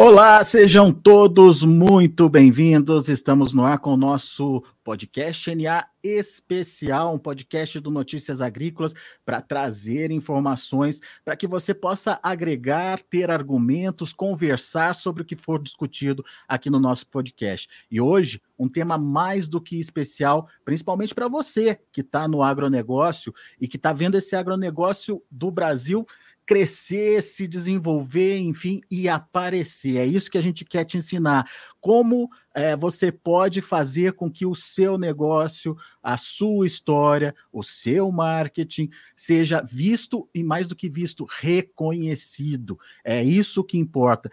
Olá, 0.00 0.44
sejam 0.44 0.92
todos 0.92 1.64
muito 1.64 2.28
bem-vindos. 2.28 3.08
Estamos 3.08 3.52
no 3.52 3.64
ar 3.64 3.80
com 3.80 3.94
o 3.94 3.96
nosso 3.96 4.62
podcast 4.84 5.52
NA 5.56 5.88
especial, 6.04 7.12
um 7.12 7.18
podcast 7.18 7.80
do 7.80 7.90
Notícias 7.90 8.40
Agrícolas 8.40 8.94
para 9.26 9.42
trazer 9.42 10.12
informações 10.12 11.00
para 11.24 11.36
que 11.36 11.48
você 11.48 11.74
possa 11.74 12.16
agregar, 12.22 13.02
ter 13.02 13.28
argumentos, 13.28 14.12
conversar 14.12 14.94
sobre 14.94 15.24
o 15.24 15.26
que 15.26 15.34
for 15.34 15.60
discutido 15.60 16.24
aqui 16.46 16.70
no 16.70 16.78
nosso 16.78 17.04
podcast. 17.08 17.68
E 17.90 18.00
hoje, 18.00 18.40
um 18.56 18.68
tema 18.68 18.96
mais 18.96 19.48
do 19.48 19.60
que 19.60 19.80
especial, 19.80 20.48
principalmente 20.64 21.12
para 21.12 21.26
você 21.26 21.76
que 21.90 22.02
está 22.02 22.28
no 22.28 22.40
agronegócio 22.40 23.34
e 23.60 23.66
que 23.66 23.76
está 23.76 23.92
vendo 23.92 24.16
esse 24.16 24.36
agronegócio 24.36 25.20
do 25.28 25.50
Brasil 25.50 26.06
crescer, 26.48 27.22
se 27.22 27.46
desenvolver, 27.46 28.38
enfim, 28.38 28.80
e 28.90 29.06
aparecer. 29.06 29.98
É 29.98 30.06
isso 30.06 30.30
que 30.30 30.38
a 30.38 30.40
gente 30.40 30.64
quer 30.64 30.82
te 30.82 30.96
ensinar. 30.96 31.46
Como 31.78 32.30
é, 32.54 32.74
você 32.74 33.12
pode 33.12 33.60
fazer 33.60 34.14
com 34.14 34.30
que 34.30 34.46
o 34.46 34.54
seu 34.54 34.96
negócio, 34.96 35.76
a 36.02 36.16
sua 36.16 36.66
história, 36.66 37.34
o 37.52 37.62
seu 37.62 38.10
marketing 38.10 38.88
seja 39.14 39.60
visto 39.60 40.26
e, 40.34 40.42
mais 40.42 40.66
do 40.66 40.74
que 40.74 40.88
visto, 40.88 41.26
reconhecido. 41.28 42.80
É 43.04 43.22
isso 43.22 43.62
que 43.62 43.76
importa. 43.76 44.32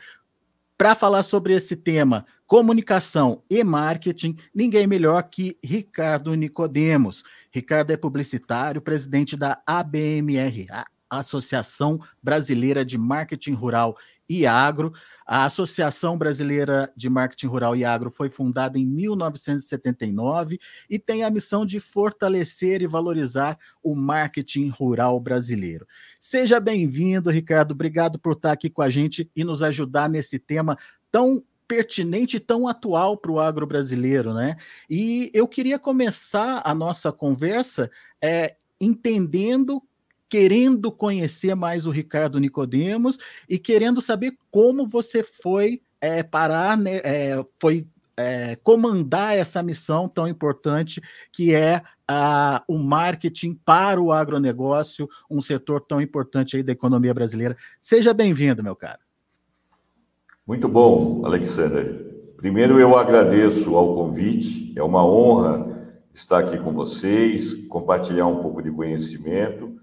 Para 0.78 0.96
falar 0.96 1.24
sobre 1.24 1.54
esse 1.54 1.76
tema, 1.76 2.26
comunicação 2.48 3.44
e 3.50 3.62
marketing, 3.62 4.38
ninguém 4.54 4.88
melhor 4.88 5.22
que 5.24 5.58
Ricardo 5.62 6.34
Nicodemos. 6.34 7.26
Ricardo 7.52 7.92
é 7.92 7.98
publicitário, 7.98 8.82
presidente 8.82 9.36
da 9.36 9.62
ABMR, 9.68 10.66
Associação 11.20 12.00
Brasileira 12.22 12.86
de 12.86 12.98
Marketing 12.98 13.54
Rural 13.54 13.96
e 14.28 14.46
Agro. 14.46 14.94
A 15.26 15.46
Associação 15.46 16.18
Brasileira 16.18 16.92
de 16.96 17.10
Marketing 17.10 17.48
Rural 17.48 17.76
e 17.76 17.84
Agro 17.84 18.12
foi 18.12 18.30
fundada 18.30 18.78
em 18.78 18.86
1979 18.86 20.60
e 20.88 21.00
tem 21.00 21.24
a 21.24 21.32
missão 21.32 21.66
de 21.66 21.80
fortalecer 21.80 22.84
e 22.84 22.88
valorizar 22.88 23.58
o 23.82 23.96
marketing 23.96 24.70
rural 24.70 25.20
brasileiro. 25.20 25.88
Seja 26.20 26.60
bem-vindo, 26.60 27.32
Ricardo. 27.32 27.72
Obrigado 27.72 28.20
por 28.20 28.34
estar 28.34 28.52
aqui 28.52 28.70
com 28.70 28.84
a 28.84 28.90
gente 28.90 29.30
e 29.36 29.44
nos 29.44 29.64
ajudar 29.64 30.08
nesse 30.08 30.38
tema 30.38 30.78
tão 31.12 31.44
pertinente 31.68 32.38
e 32.38 32.40
tão 32.40 32.68
atual 32.68 33.18
para 33.18 33.32
o 33.32 33.40
agro 33.40 33.66
brasileiro, 33.66 34.32
né? 34.32 34.56
E 34.88 35.32
eu 35.34 35.48
queria 35.48 35.80
começar 35.80 36.62
a 36.64 36.76
nossa 36.76 37.12
conversa 37.12 37.90
é, 38.22 38.56
entendendo 38.80 39.82
querendo 40.30 40.92
conhecer 40.92 41.56
mais 41.56 41.86
o 41.86 41.92
Ricardo 41.92 42.40
Nicodemos 42.40 43.18
e 43.48 43.58
querendo 43.58 44.02
saber 44.02 44.38
como 44.52 44.88
você 44.88 45.24
foi 45.24 45.82
é, 46.02 46.24
parar, 46.24 46.78
né, 46.78 47.02
é, 47.04 47.46
foi 47.60 47.88
é, 48.18 48.56
comandar 48.58 49.36
essa 49.36 49.62
missão 49.62 50.08
tão 50.08 50.28
importante 50.28 51.02
que 51.32 51.54
é 51.54 51.82
a, 52.08 52.64
o 52.68 52.78
marketing 52.78 53.60
para 53.66 54.02
o 54.02 54.12
agronegócio, 54.12 55.10
um 55.30 55.42
setor 55.42 55.82
tão 55.82 56.00
importante 56.02 56.56
aí 56.56 56.64
da 56.64 56.72
economia 56.72 57.14
brasileira. 57.14 57.58
Seja 57.82 58.14
bem-vindo, 58.14 58.64
meu 58.64 58.76
caro. 58.76 59.00
Muito 60.46 60.68
bom, 60.68 61.26
Alexander. 61.26 62.06
Primeiro 62.38 62.80
eu 62.80 62.98
agradeço 62.98 63.76
ao 63.76 63.96
convite, 63.96 64.74
é 64.76 64.84
uma 64.84 65.06
honra 65.06 65.74
estar 66.14 66.40
aqui 66.40 66.60
com 66.60 66.74
vocês, 66.74 67.66
compartilhar 67.68 68.28
um 68.28 68.42
pouco 68.42 68.62
de 68.62 68.72
conhecimento 68.72 69.76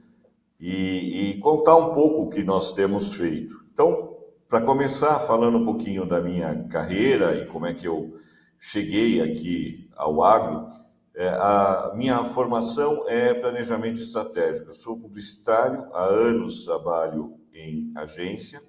e, 0.62 1.32
e 1.32 1.40
contar 1.40 1.74
um 1.74 1.92
pouco 1.92 2.22
o 2.22 2.30
que 2.30 2.44
nós 2.44 2.72
temos 2.72 3.14
feito. 3.14 3.64
Então, 3.74 4.16
para 4.48 4.64
começar 4.64 5.18
falando 5.18 5.58
um 5.58 5.64
pouquinho 5.64 6.06
da 6.06 6.20
minha 6.20 6.62
carreira 6.68 7.34
e 7.34 7.46
como 7.48 7.66
é 7.66 7.74
que 7.74 7.88
eu 7.88 8.16
cheguei 8.60 9.20
aqui 9.20 9.90
ao 9.96 10.22
agro, 10.22 10.68
é, 11.16 11.28
a 11.28 11.92
minha 11.96 12.22
formação 12.26 13.04
é 13.08 13.34
planejamento 13.34 14.00
estratégico. 14.00 14.70
Eu 14.70 14.74
sou 14.74 15.00
publicitário, 15.00 15.88
há 15.92 16.04
anos 16.04 16.64
trabalho 16.64 17.34
em 17.52 17.92
agência 17.96 18.62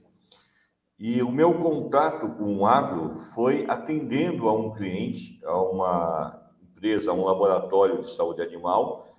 e 0.97 1.21
o 1.21 1.31
meu 1.31 1.53
contato 1.59 2.27
com 2.37 2.57
o 2.57 2.65
agro 2.65 3.15
foi 3.15 3.65
atendendo 3.69 4.49
a 4.49 4.53
um 4.53 4.73
cliente, 4.73 5.39
a 5.45 5.61
uma 5.61 6.41
empresa, 6.59 7.11
a 7.11 7.13
um 7.13 7.23
laboratório 7.23 8.01
de 8.01 8.09
saúde 8.09 8.41
animal, 8.41 9.12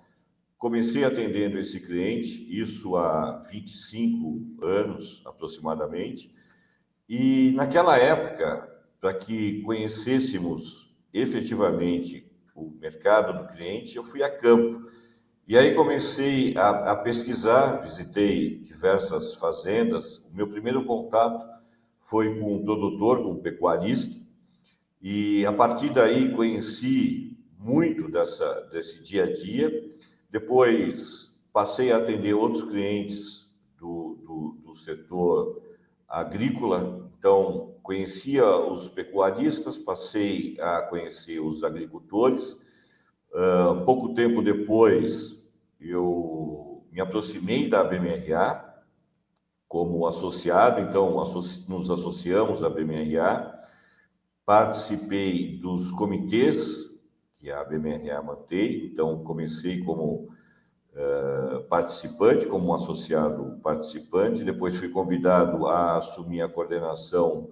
Comecei 0.65 1.03
atendendo 1.03 1.59
esse 1.59 1.79
cliente, 1.79 2.43
isso 2.49 2.95
há 2.95 3.39
25 3.51 4.57
anos 4.63 5.21
aproximadamente, 5.23 6.33
e 7.07 7.51
naquela 7.51 7.95
época, 7.95 8.67
para 8.99 9.13
que 9.13 9.61
conhecêssemos 9.61 10.91
efetivamente 11.13 12.27
o 12.55 12.71
mercado 12.81 13.37
do 13.37 13.53
cliente, 13.53 13.95
eu 13.95 14.03
fui 14.03 14.23
a 14.23 14.37
campo. 14.37 14.89
E 15.47 15.55
aí 15.55 15.75
comecei 15.75 16.57
a, 16.57 16.93
a 16.93 16.95
pesquisar, 16.95 17.83
visitei 17.83 18.57
diversas 18.57 19.35
fazendas. 19.35 20.25
O 20.31 20.35
meu 20.35 20.47
primeiro 20.47 20.83
contato 20.83 21.45
foi 22.01 22.39
com 22.39 22.55
um 22.55 22.65
produtor, 22.65 23.21
com 23.21 23.33
um 23.33 23.39
pecuarista, 23.39 24.19
e 24.99 25.45
a 25.45 25.53
partir 25.53 25.91
daí 25.91 26.33
conheci 26.33 27.37
muito 27.59 28.09
dessa, 28.09 28.61
desse 28.71 29.03
dia 29.03 29.25
a 29.25 29.31
dia 29.31 29.93
depois 30.29 31.33
passei 31.53 31.91
a 31.91 31.97
atender 31.97 32.33
outros 32.33 32.63
clientes 32.63 33.49
do, 33.79 34.17
do, 34.25 34.57
do 34.65 34.75
setor 34.75 35.61
agrícola, 36.07 37.09
então 37.17 37.75
conhecia 37.81 38.45
os 38.57 38.87
pecuaristas, 38.87 39.77
passei 39.77 40.57
a 40.59 40.81
conhecer 40.81 41.39
os 41.39 41.63
agricultores. 41.63 42.53
Uh, 43.31 43.85
pouco 43.85 44.13
tempo 44.13 44.41
depois, 44.41 45.47
eu 45.79 46.83
me 46.91 46.99
aproximei 46.99 47.69
da 47.69 47.83
BMRA 47.83 48.65
como 49.67 50.07
associado, 50.07 50.81
então 50.81 51.15
nos 51.67 51.91
associamos 51.91 52.63
à 52.63 52.69
BMRA, 52.69 53.59
participei 54.45 55.57
dos 55.57 55.91
comitês 55.91 56.84
que 57.45 57.51
a 57.51 57.63
BMRA 57.63 58.23
mantém. 58.23 58.87
Então, 58.87 59.23
comecei 59.23 59.83
como 59.83 60.29
uh, 60.93 61.63
participante, 61.69 62.47
como 62.47 62.69
um 62.69 62.73
associado 62.73 63.59
participante, 63.61 64.43
depois 64.43 64.75
fui 64.75 64.89
convidado 64.89 65.67
a 65.67 65.97
assumir 65.97 66.41
a 66.41 66.49
coordenação 66.49 67.51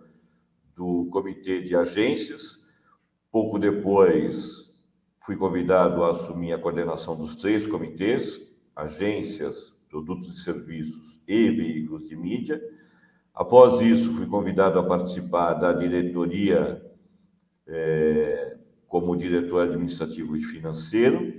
do 0.75 1.07
comitê 1.11 1.61
de 1.61 1.75
agências. 1.75 2.65
Pouco 3.31 3.59
depois, 3.59 4.73
fui 5.17 5.37
convidado 5.37 6.03
a 6.03 6.09
assumir 6.09 6.53
a 6.53 6.57
coordenação 6.57 7.15
dos 7.15 7.35
três 7.35 7.67
comitês, 7.67 8.41
agências, 8.75 9.75
produtos 9.87 10.39
e 10.39 10.43
serviços 10.43 11.21
e 11.27 11.51
veículos 11.51 12.09
de 12.09 12.15
mídia. 12.15 12.59
Após 13.31 13.79
isso, 13.79 14.11
fui 14.15 14.25
convidado 14.25 14.79
a 14.79 14.83
participar 14.83 15.53
da 15.53 15.71
diretoria 15.71 16.83
é, 17.67 18.42
como 18.93 19.17
diretor 19.17 19.63
administrativo 19.63 20.37
e 20.37 20.39
financeiro, 20.39 21.33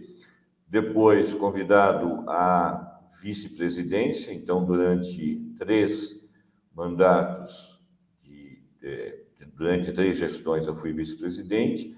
depois 0.67 1.35
convidado 1.35 2.29
à 2.29 3.01
vice-presidência, 3.23 4.33
então, 4.35 4.65
durante 4.65 5.37
três 5.57 6.29
mandatos, 6.75 7.81
de, 8.25 8.61
de, 8.81 9.47
durante 9.57 9.93
três 9.93 10.17
gestões, 10.17 10.67
eu 10.67 10.75
fui 10.75 10.93
vice-presidente, 10.93 11.97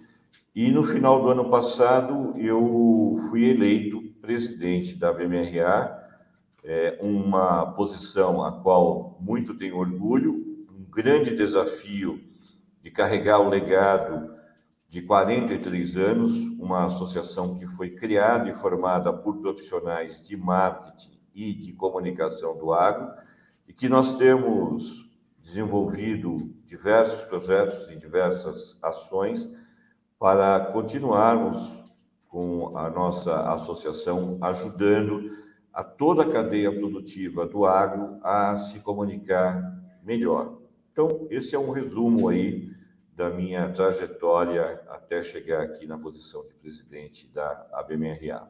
e 0.54 0.70
no 0.70 0.84
final 0.84 1.22
do 1.22 1.30
ano 1.30 1.48
passado, 1.48 2.34
eu 2.36 3.16
fui 3.30 3.48
eleito 3.48 4.02
presidente 4.20 4.94
da 4.98 5.10
BMRA, 5.10 5.90
é, 6.64 6.98
uma 7.00 7.72
posição 7.72 8.44
a 8.44 8.60
qual 8.60 9.16
muito 9.22 9.56
tenho 9.56 9.78
orgulho, 9.78 10.66
um 10.70 10.84
grande 10.90 11.34
desafio 11.34 12.20
de 12.82 12.90
carregar 12.90 13.40
o 13.40 13.48
legado 13.48 14.35
de 14.96 15.02
43 15.02 15.98
anos, 15.98 16.32
uma 16.58 16.86
associação 16.86 17.58
que 17.58 17.66
foi 17.66 17.90
criada 17.90 18.48
e 18.48 18.54
formada 18.54 19.12
por 19.12 19.36
profissionais 19.42 20.26
de 20.26 20.38
marketing 20.38 21.20
e 21.34 21.52
de 21.52 21.74
comunicação 21.74 22.56
do 22.56 22.72
agro, 22.72 23.12
e 23.68 23.74
que 23.74 23.90
nós 23.90 24.16
temos 24.16 25.10
desenvolvido 25.38 26.50
diversos 26.64 27.24
projetos 27.24 27.90
e 27.90 27.96
diversas 27.98 28.78
ações 28.82 29.54
para 30.18 30.60
continuarmos 30.72 31.84
com 32.26 32.74
a 32.74 32.88
nossa 32.88 33.52
associação 33.52 34.38
ajudando 34.40 35.30
a 35.74 35.84
toda 35.84 36.22
a 36.22 36.32
cadeia 36.32 36.74
produtiva 36.74 37.46
do 37.46 37.66
agro 37.66 38.18
a 38.22 38.56
se 38.56 38.80
comunicar 38.80 39.62
melhor. 40.02 40.56
Então, 40.90 41.26
esse 41.28 41.54
é 41.54 41.58
um 41.58 41.70
resumo 41.70 42.30
aí 42.30 42.74
da 43.16 43.30
minha 43.30 43.70
trajetória 43.70 44.82
até 44.88 45.22
chegar 45.22 45.62
aqui 45.62 45.86
na 45.86 45.96
posição 45.96 46.46
de 46.46 46.52
presidente 46.52 47.26
da 47.28 47.66
ABMRA. 47.72 48.46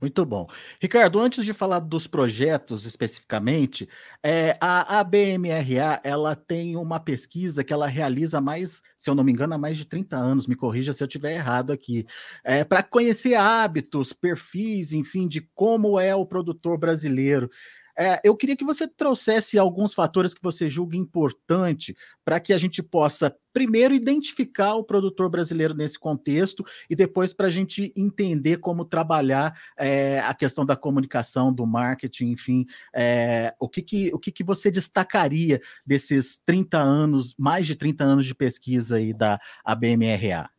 Muito 0.00 0.24
bom. 0.24 0.46
Ricardo, 0.80 1.20
antes 1.20 1.44
de 1.44 1.52
falar 1.52 1.80
dos 1.80 2.06
projetos 2.06 2.86
especificamente, 2.86 3.86
é, 4.22 4.56
a 4.58 4.98
ABMRA 5.00 6.00
ela 6.02 6.34
tem 6.34 6.74
uma 6.74 6.98
pesquisa 6.98 7.62
que 7.62 7.70
ela 7.70 7.86
realiza 7.86 8.40
mais, 8.40 8.82
se 8.96 9.10
eu 9.10 9.14
não 9.14 9.22
me 9.22 9.30
engano, 9.30 9.52
há 9.52 9.58
mais 9.58 9.76
de 9.76 9.84
30 9.84 10.16
anos, 10.16 10.46
me 10.46 10.56
corrija 10.56 10.94
se 10.94 11.02
eu 11.02 11.06
estiver 11.06 11.34
errado 11.34 11.70
aqui, 11.70 12.06
é, 12.42 12.64
para 12.64 12.82
conhecer 12.82 13.34
hábitos, 13.34 14.14
perfis, 14.14 14.94
enfim, 14.94 15.28
de 15.28 15.42
como 15.54 16.00
é 16.00 16.14
o 16.14 16.24
produtor 16.24 16.78
brasileiro. 16.78 17.50
É, 17.98 18.20
eu 18.24 18.36
queria 18.36 18.56
que 18.56 18.64
você 18.64 18.86
trouxesse 18.86 19.58
alguns 19.58 19.92
fatores 19.92 20.34
que 20.34 20.42
você 20.42 20.68
julga 20.68 20.96
importante 20.96 21.96
para 22.24 22.40
que 22.40 22.52
a 22.52 22.58
gente 22.58 22.82
possa, 22.82 23.34
primeiro, 23.52 23.94
identificar 23.94 24.74
o 24.74 24.84
produtor 24.84 25.28
brasileiro 25.28 25.74
nesse 25.74 25.98
contexto 25.98 26.64
e 26.88 26.96
depois 26.96 27.32
para 27.32 27.48
a 27.48 27.50
gente 27.50 27.92
entender 27.96 28.58
como 28.58 28.84
trabalhar 28.84 29.58
é, 29.78 30.20
a 30.20 30.34
questão 30.34 30.64
da 30.64 30.76
comunicação, 30.76 31.52
do 31.52 31.66
marketing, 31.66 32.30
enfim. 32.30 32.66
É, 32.94 33.54
o 33.58 33.68
que, 33.68 33.82
que, 33.82 34.10
o 34.14 34.18
que, 34.18 34.30
que 34.30 34.44
você 34.44 34.70
destacaria 34.70 35.60
desses 35.86 36.40
30 36.44 36.78
anos, 36.78 37.34
mais 37.38 37.66
de 37.66 37.74
30 37.74 38.04
anos 38.04 38.26
de 38.26 38.34
pesquisa 38.34 38.96
aí 38.96 39.12
da 39.12 39.40
ABMRA? 39.64 40.50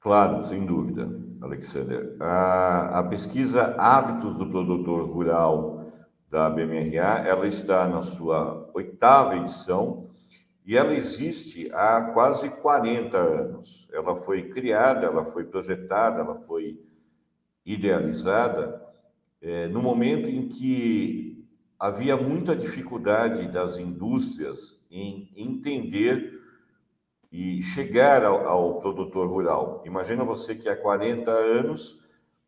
Claro, 0.00 0.42
sem 0.42 0.64
dúvida, 0.64 1.10
Alexander. 1.40 2.16
A, 2.20 3.00
a 3.00 3.02
pesquisa 3.02 3.74
Hábitos 3.76 4.36
do 4.36 4.48
Produtor 4.48 5.08
Rural 5.08 5.92
da 6.30 6.48
BMRA, 6.48 7.24
ela 7.26 7.46
está 7.48 7.88
na 7.88 8.02
sua 8.02 8.70
oitava 8.74 9.36
edição 9.36 10.08
e 10.64 10.76
ela 10.76 10.94
existe 10.94 11.68
há 11.72 12.10
quase 12.12 12.48
40 12.48 13.16
anos. 13.16 13.88
Ela 13.92 14.14
foi 14.14 14.50
criada, 14.50 15.06
ela 15.06 15.24
foi 15.24 15.44
projetada, 15.44 16.20
ela 16.20 16.36
foi 16.46 16.78
idealizada 17.64 18.80
é, 19.40 19.66
no 19.66 19.82
momento 19.82 20.28
em 20.28 20.48
que 20.48 21.44
havia 21.78 22.16
muita 22.16 22.54
dificuldade 22.54 23.50
das 23.50 23.78
indústrias 23.78 24.80
em 24.90 25.32
entender 25.36 26.37
e 27.30 27.62
chegar 27.62 28.24
ao, 28.24 28.46
ao 28.46 28.80
produtor 28.80 29.28
rural. 29.28 29.82
Imagina 29.84 30.24
você 30.24 30.54
que 30.54 30.68
há 30.68 30.76
40 30.76 31.30
anos 31.30 31.98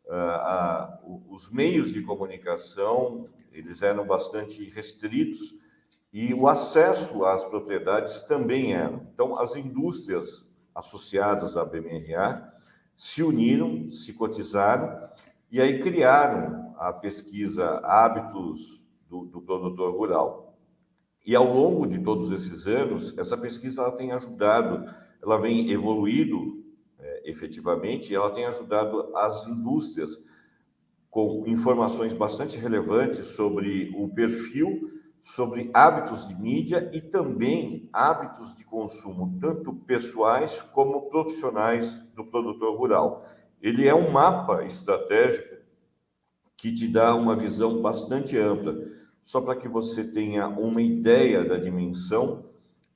ah, 0.09 0.99
os 1.29 1.51
meios 1.51 1.93
de 1.93 2.01
comunicação 2.01 3.29
eles 3.51 3.81
eram 3.81 4.05
bastante 4.05 4.69
restritos 4.69 5.39
e 6.11 6.33
o 6.33 6.47
acesso 6.47 7.23
às 7.23 7.45
propriedades 7.45 8.21
também 8.23 8.73
era. 8.73 8.95
Então, 9.13 9.37
as 9.37 9.55
indústrias 9.55 10.45
associadas 10.75 11.55
à 11.55 11.63
BMRA 11.63 12.51
se 12.95 13.23
uniram, 13.23 13.89
se 13.89 14.13
cotizaram 14.13 15.09
e 15.49 15.61
aí 15.61 15.81
criaram 15.81 16.73
a 16.77 16.91
pesquisa 16.91 17.79
Hábitos 17.83 18.87
do, 19.09 19.25
do 19.25 19.41
Produtor 19.41 19.93
Rural. 19.93 20.50
E 21.25 21.35
ao 21.35 21.45
longo 21.45 21.87
de 21.87 21.99
todos 21.99 22.31
esses 22.31 22.65
anos, 22.65 23.17
essa 23.17 23.37
pesquisa 23.37 23.81
ela 23.81 23.91
tem 23.91 24.11
ajudado, 24.11 24.85
ela 25.21 25.37
vem 25.37 25.69
evoluído 25.69 26.63
é, 26.99 27.29
efetivamente, 27.29 28.13
ela 28.13 28.31
tem 28.31 28.45
ajudado 28.45 29.15
as 29.15 29.47
indústrias 29.47 30.21
com 31.09 31.43
informações 31.45 32.13
bastante 32.13 32.57
relevantes 32.57 33.27
sobre 33.27 33.91
o 33.95 34.07
perfil, 34.09 34.89
sobre 35.21 35.69
hábitos 35.73 36.27
de 36.27 36.41
mídia 36.41 36.89
e 36.93 37.01
também 37.01 37.89
hábitos 37.93 38.55
de 38.55 38.63
consumo, 38.63 39.37
tanto 39.39 39.73
pessoais 39.73 40.61
como 40.61 41.09
profissionais 41.09 41.99
do 42.15 42.25
produtor 42.25 42.75
rural. 42.77 43.25
Ele 43.61 43.87
é 43.87 43.93
um 43.93 44.09
mapa 44.09 44.63
estratégico 44.63 45.57
que 46.57 46.73
te 46.73 46.87
dá 46.87 47.13
uma 47.13 47.35
visão 47.35 47.81
bastante 47.81 48.37
ampla. 48.37 48.75
Só 49.23 49.41
para 49.41 49.55
que 49.55 49.67
você 49.67 50.03
tenha 50.03 50.47
uma 50.47 50.81
ideia 50.81 51.43
da 51.43 51.57
dimensão, 51.57 52.43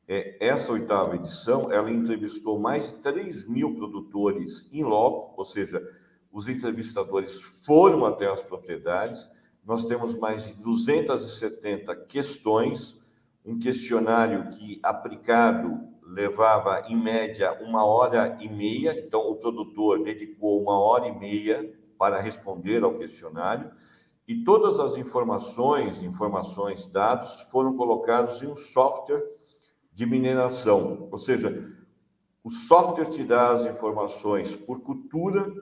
é, 0.08 0.38
essa 0.40 0.72
oitava 0.72 1.16
edição, 1.16 1.72
ela 1.72 1.92
entrevistou 1.92 2.60
mais 2.60 2.90
de 2.90 2.96
3 2.98 3.48
mil 3.48 3.76
produtores 3.76 4.70
em 4.72 4.84
loco, 4.84 5.34
ou 5.38 5.46
seja, 5.46 5.82
os 6.32 6.48
entrevistadores 6.48 7.42
foram 7.66 8.06
até 8.06 8.28
as 8.30 8.42
propriedades. 8.42 9.30
Nós 9.66 9.86
temos 9.86 10.14
mais 10.16 10.46
de 10.46 10.54
270 10.62 11.96
questões, 12.08 13.02
um 13.44 13.58
questionário 13.58 14.50
que, 14.52 14.80
aplicado, 14.84 15.88
levava 16.04 16.86
em 16.88 16.96
média 16.96 17.54
uma 17.64 17.84
hora 17.84 18.38
e 18.42 18.48
meia. 18.48 19.00
Então, 19.00 19.22
o 19.22 19.36
produtor 19.36 20.04
dedicou 20.04 20.62
uma 20.62 20.78
hora 20.78 21.08
e 21.08 21.18
meia 21.18 21.74
para 21.98 22.20
responder 22.20 22.84
ao 22.84 22.98
questionário. 22.98 23.72
E 24.28 24.44
todas 24.44 24.80
as 24.80 24.98
informações, 24.98 26.02
informações, 26.02 26.88
dados 26.88 27.42
foram 27.52 27.76
colocados 27.76 28.42
em 28.42 28.48
um 28.48 28.56
software 28.56 29.24
de 29.94 30.06
mineração. 30.06 31.08
Ou 31.12 31.18
seja, 31.18 31.72
o 32.44 32.50
software 32.50 33.06
te 33.06 33.24
dá 33.24 33.52
as 33.52 33.66
informações 33.66 34.56
por 34.56 34.82
cultura, 34.82 35.54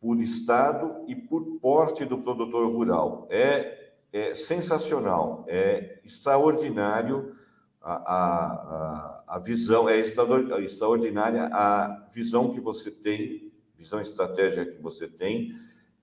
por 0.00 0.20
estado 0.20 1.04
e 1.08 1.16
por 1.16 1.58
porte 1.60 2.04
do 2.04 2.18
produtor 2.18 2.70
rural. 2.70 3.26
É, 3.30 3.92
é 4.12 4.34
sensacional, 4.34 5.44
é 5.48 6.00
extraordinário 6.04 7.34
a, 7.82 7.94
a, 7.94 9.24
a 9.26 9.38
visão, 9.40 9.88
é 9.88 9.98
extraordinária 9.98 11.46
a 11.52 12.08
visão 12.12 12.52
que 12.52 12.60
você 12.60 12.92
tem, 12.92 13.52
visão 13.76 14.00
estratégica 14.00 14.66
que 14.66 14.80
você 14.80 15.08
tem 15.08 15.52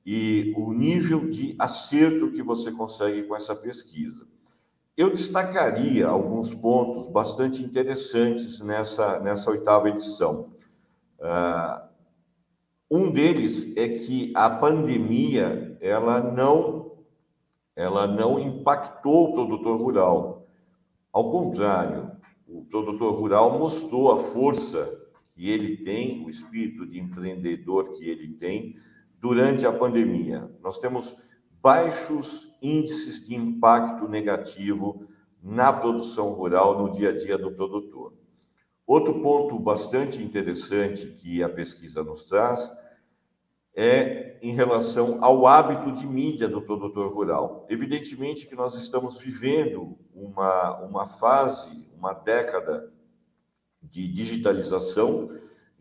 e 0.06 0.54
o 0.58 0.74
nível 0.74 1.30
de 1.30 1.56
acerto 1.60 2.32
que 2.32 2.42
você 2.42 2.72
consegue 2.72 3.24
com 3.24 3.36
essa 3.36 3.56
pesquisa. 3.56 4.26
Eu 4.98 5.10
destacaria 5.10 6.08
alguns 6.08 6.54
pontos 6.54 7.08
bastante 7.08 7.64
interessantes 7.64 8.60
nessa, 8.60 9.20
nessa 9.20 9.50
oitava 9.50 9.90
edição. 9.90 10.54
Uh, 11.20 11.92
um 12.90 13.12
deles 13.12 13.76
é 13.78 13.88
que 13.88 14.34
a 14.36 14.50
pandemia 14.50 15.78
ela 15.80 16.22
não 16.22 16.82
ela 17.74 18.06
não 18.06 18.38
impactou 18.38 19.30
o 19.30 19.34
produtor 19.34 19.80
rural. 19.80 20.48
Ao 21.12 21.32
contrário, 21.32 22.12
o 22.46 22.66
produtor 22.66 23.14
rural 23.14 23.58
mostrou 23.58 24.12
a 24.12 24.18
força 24.18 25.00
que 25.30 25.50
ele 25.50 25.78
tem, 25.78 26.24
o 26.24 26.30
espírito 26.30 26.86
de 26.86 27.00
empreendedor 27.00 27.94
que 27.94 28.08
ele 28.10 28.34
tem 28.34 28.76
durante 29.22 29.68
a 29.68 29.72
pandemia. 29.72 30.52
Nós 30.64 30.80
temos 30.80 31.16
baixos 31.62 32.58
índices 32.60 33.24
de 33.24 33.36
impacto 33.36 34.10
negativo 34.10 35.08
na 35.42 35.72
produção 35.72 36.32
rural 36.34 36.82
no 36.82 36.92
dia 36.92 37.10
a 37.10 37.18
dia 37.18 37.38
do 37.38 37.52
produtor. 37.52 38.14
Outro 38.86 39.22
ponto 39.22 39.60
bastante 39.60 40.22
interessante 40.22 41.08
que 41.08 41.44
a 41.44 41.48
pesquisa 41.48 42.04
nos 42.04 42.24
traz 42.24 42.70
é 43.76 44.38
em 44.42 44.54
relação 44.54 45.24
ao 45.24 45.46
hábito 45.46 45.92
de 45.92 46.06
mídia 46.06 46.50
do 46.50 46.62
produtor 46.62 47.14
rural. 47.14 47.66
Evidentemente 47.70 48.48
que 48.48 48.56
nós 48.56 48.74
estamos 48.76 49.20
vivendo 49.20 49.98
uma, 50.14 50.80
uma 50.82 51.08
fase, 51.08 51.88
uma 51.96 52.12
década 52.12 52.92
de 53.82 54.08
digitalização. 54.08 55.30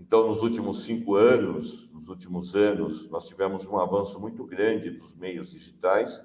Então, 0.01 0.27
nos 0.27 0.43
últimos 0.43 0.85
cinco 0.85 1.15
anos, 1.15 1.91
nos 1.93 2.09
últimos 2.09 2.55
anos, 2.55 3.09
nós 3.11 3.29
tivemos 3.29 3.67
um 3.67 3.79
avanço 3.79 4.19
muito 4.19 4.45
grande 4.45 4.91
dos 4.91 5.15
meios 5.15 5.51
digitais. 5.51 6.21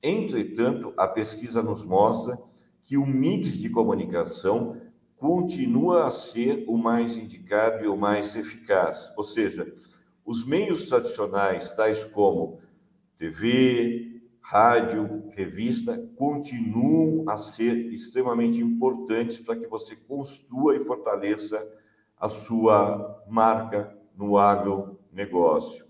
Entretanto, 0.00 0.94
a 0.96 1.08
pesquisa 1.08 1.60
nos 1.60 1.82
mostra 1.82 2.38
que 2.84 2.96
o 2.96 3.04
mix 3.04 3.58
de 3.58 3.68
comunicação 3.68 4.80
continua 5.16 6.06
a 6.06 6.12
ser 6.12 6.64
o 6.68 6.78
mais 6.78 7.16
indicado 7.16 7.84
e 7.84 7.88
o 7.88 7.96
mais 7.96 8.36
eficaz. 8.36 9.12
Ou 9.16 9.24
seja, 9.24 9.74
os 10.24 10.46
meios 10.46 10.84
tradicionais, 10.84 11.72
tais 11.72 12.04
como 12.04 12.60
TV, 13.18 14.22
rádio, 14.40 15.24
revista, 15.34 16.08
continuam 16.14 17.28
a 17.28 17.36
ser 17.36 17.92
extremamente 17.92 18.60
importantes 18.60 19.40
para 19.40 19.56
que 19.56 19.66
você 19.66 19.96
construa 19.96 20.76
e 20.76 20.80
fortaleça 20.80 21.66
a 22.20 22.28
sua 22.28 23.22
marca 23.28 23.96
no 24.16 24.36
agronegócio. 24.36 25.86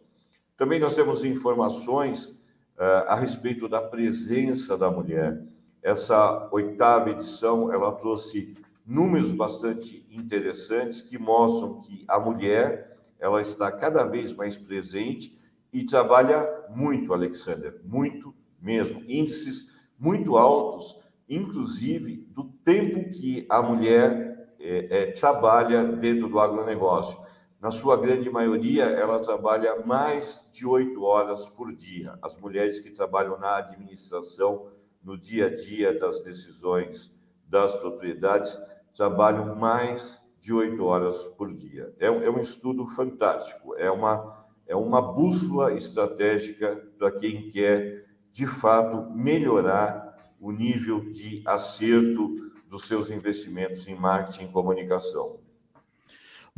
Também 0.57 0.79
nós 0.79 0.95
temos 0.95 1.25
informações 1.25 2.29
uh, 2.77 3.07
a 3.07 3.15
respeito 3.15 3.69
da 3.69 3.81
presença 3.81 4.77
da 4.77 4.91
mulher. 4.91 5.43
Essa 5.83 6.49
oitava 6.51 7.11
edição, 7.11 7.73
ela 7.73 7.93
trouxe 7.93 8.57
números 8.85 9.33
bastante 9.33 10.07
interessantes 10.11 11.01
que 11.01 11.19
mostram 11.19 11.81
que 11.83 12.05
a 12.09 12.19
mulher 12.19 12.97
ela 13.19 13.41
está 13.41 13.71
cada 13.71 14.05
vez 14.05 14.35
mais 14.35 14.57
presente 14.57 15.39
e 15.73 15.85
trabalha 15.85 16.47
muito, 16.71 17.13
Alexander, 17.13 17.81
muito 17.85 18.35
mesmo. 18.61 19.03
Índices 19.09 19.71
muito 19.99 20.37
altos, 20.37 20.99
inclusive 21.29 22.27
do 22.31 22.45
tempo 22.65 23.11
que 23.11 23.47
a 23.49 23.61
mulher 23.61 24.28
é, 24.69 24.87
é, 24.91 25.13
trabalha 25.13 25.83
dentro 25.83 26.29
do 26.29 26.39
agronegócio. 26.39 27.27
na 27.61 27.71
sua 27.73 27.97
grande 27.97 28.31
maioria, 28.31 28.85
ela 28.85 29.19
trabalha 29.19 29.85
mais 29.85 30.47
de 30.53 30.65
oito 30.65 31.03
horas 31.03 31.49
por 31.49 31.75
dia. 31.75 32.17
As 32.23 32.39
mulheres 32.39 32.79
que 32.79 32.91
trabalham 32.91 33.37
na 33.39 33.57
administração, 33.57 34.69
no 35.03 35.19
dia 35.19 35.47
a 35.47 35.57
dia 35.57 35.99
das 35.99 36.21
decisões 36.21 37.13
das 37.49 37.75
propriedades, 37.75 38.57
trabalham 38.95 39.57
mais 39.57 40.23
de 40.39 40.53
oito 40.53 40.85
horas 40.85 41.25
por 41.37 41.53
dia. 41.53 41.93
É, 41.99 42.07
é 42.07 42.31
um 42.31 42.39
estudo 42.39 42.87
fantástico, 42.87 43.75
é 43.77 43.91
uma, 43.91 44.47
é 44.67 44.77
uma 44.77 45.01
bússola 45.01 45.73
estratégica 45.73 46.77
para 46.97 47.11
quem 47.11 47.51
quer, 47.51 48.05
de 48.31 48.47
fato, 48.47 49.11
melhorar 49.11 50.35
o 50.39 50.53
nível 50.53 51.11
de 51.11 51.43
acerto 51.45 52.48
dos 52.69 52.87
seus 52.87 53.11
investimentos 53.11 53.87
em 53.89 53.95
marketing 53.95 54.45
e 54.45 54.53
comunicação. 54.53 55.48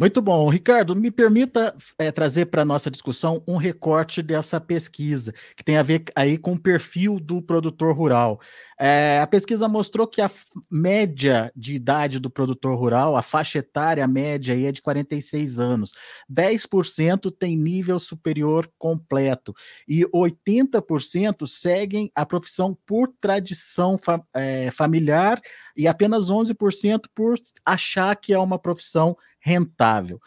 Muito 0.00 0.22
bom. 0.22 0.48
Ricardo, 0.48 0.96
me 0.96 1.10
permita 1.10 1.76
é, 1.98 2.10
trazer 2.10 2.46
para 2.46 2.62
a 2.62 2.64
nossa 2.64 2.90
discussão 2.90 3.44
um 3.46 3.58
recorte 3.58 4.22
dessa 4.22 4.58
pesquisa, 4.58 5.30
que 5.54 5.62
tem 5.62 5.76
a 5.76 5.82
ver 5.82 6.04
aí 6.16 6.38
com 6.38 6.54
o 6.54 6.58
perfil 6.58 7.20
do 7.20 7.42
produtor 7.42 7.94
rural. 7.94 8.40
É, 8.80 9.20
a 9.20 9.26
pesquisa 9.26 9.68
mostrou 9.68 10.06
que 10.06 10.22
a 10.22 10.30
média 10.70 11.52
de 11.54 11.74
idade 11.74 12.18
do 12.18 12.30
produtor 12.30 12.78
rural, 12.78 13.14
a 13.14 13.20
faixa 13.20 13.58
etária 13.58 14.06
média 14.06 14.54
aí 14.54 14.64
é 14.64 14.72
de 14.72 14.80
46 14.80 15.60
anos. 15.60 15.92
10% 16.32 17.30
tem 17.30 17.54
nível 17.54 17.98
superior 17.98 18.72
completo 18.78 19.52
e 19.86 20.06
80% 20.06 21.46
seguem 21.46 22.10
a 22.14 22.24
profissão 22.24 22.74
por 22.86 23.12
tradição 23.20 23.98
fa 23.98 24.18
é, 24.32 24.70
familiar 24.70 25.38
e 25.76 25.86
apenas 25.86 26.30
11% 26.30 27.02
por 27.14 27.34
achar 27.66 28.16
que 28.16 28.32
é 28.32 28.38
uma 28.38 28.58
profissão 28.58 29.14
rentável. 29.40 30.20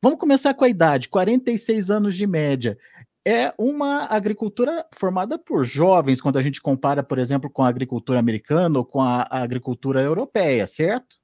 Vamos 0.00 0.18
começar 0.18 0.54
com 0.54 0.64
a 0.64 0.68
idade, 0.68 1.08
46 1.08 1.90
anos 1.90 2.16
de 2.16 2.26
média. 2.26 2.76
É 3.24 3.54
uma 3.56 4.06
agricultura 4.06 4.84
formada 4.92 5.38
por 5.38 5.62
jovens, 5.62 6.20
quando 6.20 6.38
a 6.38 6.42
gente 6.42 6.60
compara, 6.60 7.04
por 7.04 7.18
exemplo, 7.18 7.48
com 7.48 7.62
a 7.62 7.68
agricultura 7.68 8.18
americana 8.18 8.80
ou 8.80 8.84
com 8.84 9.00
a, 9.00 9.26
agricultura 9.30 10.02
europeia, 10.02 10.66
certo? 10.66 11.16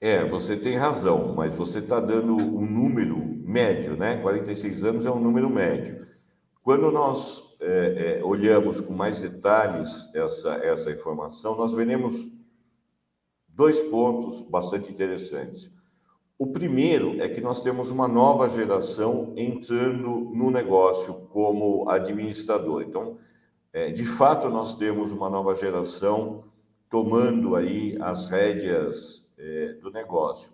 É, 0.00 0.26
você 0.26 0.56
tem 0.56 0.76
razão, 0.76 1.34
mas 1.34 1.56
você 1.56 1.78
está 1.78 2.00
dando 2.00 2.36
um 2.36 2.66
número 2.66 3.18
médio, 3.18 3.96
né? 3.96 4.16
46 4.16 4.84
anos 4.84 5.06
é 5.06 5.10
um 5.10 5.20
número 5.20 5.50
médio. 5.50 6.06
Quando 6.62 6.90
nós 6.90 7.54
é, 7.60 8.18
é, 8.18 8.24
olhamos 8.24 8.80
com 8.80 8.94
mais 8.94 9.20
detalhes 9.20 10.08
essa, 10.14 10.54
essa 10.54 10.90
informação, 10.90 11.54
nós 11.54 11.74
veremos 11.74 12.33
dois 13.54 13.80
pontos 13.80 14.42
bastante 14.42 14.90
interessantes. 14.90 15.70
O 16.36 16.48
primeiro 16.48 17.20
é 17.22 17.28
que 17.28 17.40
nós 17.40 17.62
temos 17.62 17.90
uma 17.90 18.08
nova 18.08 18.48
geração 18.48 19.32
entrando 19.36 20.30
no 20.34 20.50
negócio 20.50 21.28
como 21.30 21.88
administrador. 21.88 22.82
Então, 22.82 23.16
é, 23.72 23.90
de 23.90 24.04
fato, 24.04 24.48
nós 24.48 24.76
temos 24.76 25.12
uma 25.12 25.30
nova 25.30 25.54
geração 25.54 26.44
tomando 26.90 27.54
aí 27.54 27.96
as 28.00 28.26
rédeas 28.26 29.24
é, 29.38 29.74
do 29.74 29.90
negócio. 29.90 30.52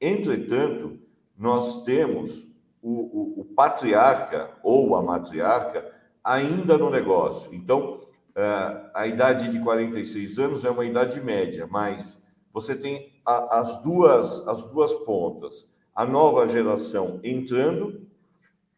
Entretanto, 0.00 0.98
nós 1.36 1.82
temos 1.82 2.54
o, 2.80 2.90
o, 2.90 3.40
o, 3.40 3.44
patriarca 3.44 4.50
ou 4.62 4.94
a 4.94 5.02
matriarca 5.02 5.92
ainda 6.22 6.78
no 6.78 6.88
negócio. 6.88 7.52
Então, 7.52 8.00
é, 8.34 8.90
a 8.94 9.06
idade 9.06 9.48
de 9.48 9.58
46 9.60 10.38
anos 10.38 10.64
é 10.64 10.70
uma 10.70 10.84
idade 10.84 11.20
média, 11.20 11.66
mas 11.68 12.24
você 12.56 12.74
tem 12.74 13.12
a, 13.22 13.60
as, 13.60 13.82
duas, 13.82 14.48
as 14.48 14.64
duas 14.70 14.94
pontas. 15.04 15.70
A 15.94 16.06
nova 16.06 16.48
geração 16.48 17.20
entrando 17.22 18.08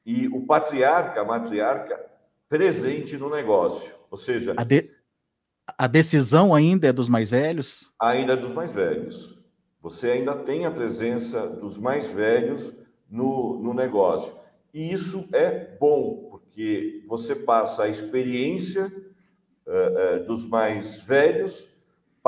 e 0.05 0.27
o 0.27 0.45
patriarca, 0.47 1.21
a 1.21 1.25
matriarca, 1.25 2.05
presente 2.49 3.17
no 3.17 3.31
negócio. 3.31 3.95
Ou 4.11 4.19
seja. 4.19 4.53
A, 4.57 4.65
de, 4.65 4.91
a 5.79 5.87
decisão 5.87 6.53
ainda 6.53 6.89
é 6.89 6.93
dos 6.93 7.09
mais 7.09 7.31
velhos? 7.31 7.89
Ainda 8.01 8.33
é 8.33 8.37
dos 8.37 8.53
mais 8.53 8.73
velhos. 8.73 9.39
Você 9.81 10.11
ainda 10.11 10.35
tem 10.35 10.67
a 10.67 10.73
presença 10.73 11.47
dos 11.47 11.79
mais 11.79 12.09
velhos 12.09 12.75
no, 13.09 13.63
no 13.63 13.73
negócio. 13.73 14.35
E 14.75 14.93
isso 14.93 15.29
é 15.33 15.77
bom, 15.79 16.27
porque 16.33 17.05
você 17.07 17.37
passa 17.37 17.85
a 17.85 17.89
experiência 17.89 18.93
uh, 19.67 20.17
uh, 20.17 20.27
dos 20.27 20.49
mais 20.49 21.01
velhos 21.03 21.78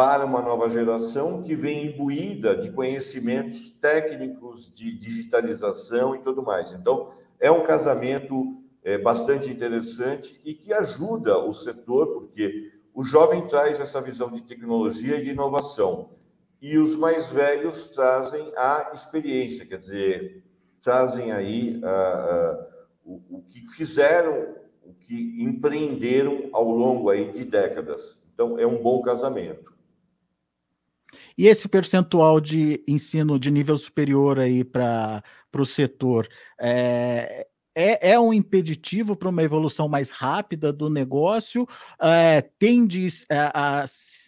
para 0.01 0.25
uma 0.25 0.41
nova 0.41 0.71
geração 0.71 1.43
que 1.43 1.55
vem 1.55 1.89
imbuída 1.89 2.57
de 2.57 2.73
conhecimentos 2.73 3.69
técnicos, 3.69 4.73
de 4.73 4.99
digitalização 4.99 6.17
e 6.17 6.21
tudo 6.21 6.43
mais. 6.43 6.73
Então, 6.73 7.13
é 7.39 7.51
um 7.51 7.67
casamento 7.67 8.63
é, 8.83 8.97
bastante 8.97 9.51
interessante 9.51 10.41
e 10.43 10.55
que 10.55 10.73
ajuda 10.73 11.39
o 11.41 11.53
setor, 11.53 12.15
porque 12.15 12.73
o 12.95 13.05
jovem 13.05 13.47
traz 13.47 13.79
essa 13.79 14.01
visão 14.01 14.31
de 14.31 14.41
tecnologia 14.41 15.19
e 15.19 15.23
de 15.23 15.33
inovação, 15.33 16.09
e 16.63 16.79
os 16.79 16.97
mais 16.97 17.29
velhos 17.29 17.89
trazem 17.89 18.55
a 18.57 18.93
experiência, 18.95 19.67
quer 19.67 19.81
dizer, 19.81 20.43
trazem 20.81 21.31
aí 21.31 21.79
o, 23.05 23.21
o 23.29 23.43
que 23.51 23.67
fizeram, 23.67 24.55
o 24.83 24.95
que 24.95 25.37
empreenderam 25.45 26.49
ao 26.55 26.71
longo 26.71 27.11
aí 27.11 27.31
de 27.31 27.45
décadas. 27.45 28.19
Então, 28.33 28.59
é 28.59 28.67
um 28.67 28.83
bom 28.83 29.03
casamento. 29.03 29.79
E 31.41 31.47
esse 31.47 31.67
percentual 31.71 32.39
de 32.39 32.85
ensino 32.87 33.41
de 33.41 33.51
nível 33.51 33.75
superior 33.75 34.39
aí 34.39 34.63
para 34.63 35.23
o 35.57 35.65
setor 35.65 36.29
é, 36.61 37.47
é, 37.75 38.11
é, 38.11 38.21
um 38.21 38.31
impeditivo 38.31 39.17
para 39.17 39.31
uma 39.31 39.43
evolução 39.43 39.89
mais 39.89 40.11
rápida 40.11 40.71
do 40.71 40.91
negócio? 40.91 41.67
É, 41.99 42.43
tende 42.43 43.09
a, 43.31 43.81
a, 43.81 43.85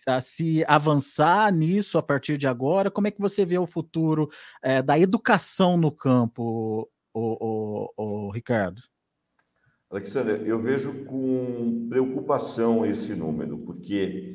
a, 0.06 0.20
se 0.22 0.64
avançar 0.66 1.52
nisso 1.52 1.98
a 1.98 2.02
partir 2.02 2.38
de 2.38 2.46
agora? 2.46 2.90
Como 2.90 3.06
é 3.06 3.10
que 3.10 3.20
você 3.20 3.44
vê 3.44 3.58
o 3.58 3.66
futuro 3.66 4.30
é, 4.62 4.80
da 4.80 4.98
educação 4.98 5.76
no 5.76 5.92
campo, 5.92 6.88
o, 7.12 7.90
o, 7.94 8.26
o 8.26 8.30
Ricardo? 8.30 8.80
Alexandre, 9.90 10.48
eu 10.48 10.58
vejo 10.58 11.04
com 11.04 11.88
preocupação 11.90 12.86
esse 12.86 13.14
número, 13.14 13.58
porque 13.58 14.32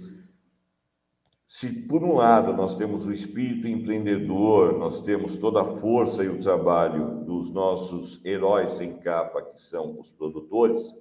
se 1.47 1.87
por 1.87 2.03
um 2.03 2.15
lado 2.15 2.51
nós 2.51 2.75
temos 2.75 3.07
o 3.07 3.13
espírito 3.13 3.69
empreendedor, 3.69 4.77
nós 4.77 4.99
temos 4.99 5.37
toda 5.37 5.61
a 5.61 5.65
força 5.65 6.21
e 6.21 6.27
o 6.27 6.41
trabalho 6.41 7.23
dos 7.23 7.53
nossos 7.53 8.23
heróis 8.25 8.71
sem 8.71 8.97
capa, 8.97 9.41
que 9.41 9.63
são 9.63 9.97
os 9.97 10.11
produtores, 10.11 10.93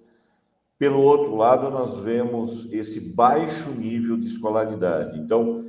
pelo 0.79 1.01
outro 1.01 1.35
lado 1.35 1.69
nós 1.69 1.99
vemos 1.99 2.73
esse 2.73 3.01
baixo 3.01 3.73
nível 3.73 4.17
de 4.17 4.27
escolaridade. 4.27 5.19
Então, 5.19 5.65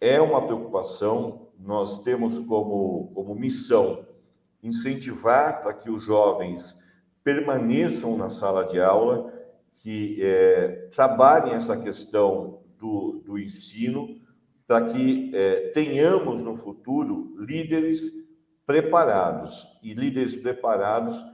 é 0.00 0.20
uma 0.20 0.46
preocupação, 0.46 1.48
nós 1.58 2.00
temos 2.04 2.38
como, 2.38 3.10
como 3.14 3.34
missão 3.34 4.06
incentivar 4.62 5.62
para 5.62 5.74
que 5.74 5.90
os 5.90 6.04
jovens 6.04 6.78
permaneçam 7.24 8.16
na 8.16 8.30
sala 8.30 8.64
de 8.66 8.80
aula, 8.80 9.32
que 9.78 10.18
é, 10.22 10.88
trabalhem 10.92 11.54
essa 11.54 11.76
questão 11.76 12.61
do, 12.82 13.22
do 13.24 13.38
ensino, 13.38 14.20
para 14.66 14.88
que 14.88 15.30
é, 15.32 15.68
tenhamos 15.68 16.42
no 16.42 16.56
futuro 16.56 17.32
líderes 17.38 18.12
preparados. 18.66 19.68
E 19.82 19.94
líderes 19.94 20.34
preparados 20.34 21.24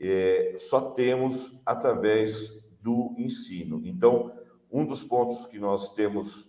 é, 0.00 0.56
só 0.58 0.92
temos 0.92 1.60
através 1.66 2.50
do 2.80 3.14
ensino. 3.18 3.82
Então, 3.84 4.32
um 4.72 4.86
dos 4.86 5.02
pontos 5.02 5.44
que 5.44 5.58
nós 5.58 5.94
temos 5.94 6.48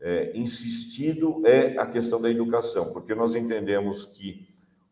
é, 0.00 0.30
insistido 0.38 1.42
é 1.44 1.76
a 1.76 1.86
questão 1.86 2.20
da 2.20 2.30
educação, 2.30 2.92
porque 2.92 3.16
nós 3.16 3.34
entendemos 3.34 4.04
que 4.04 4.46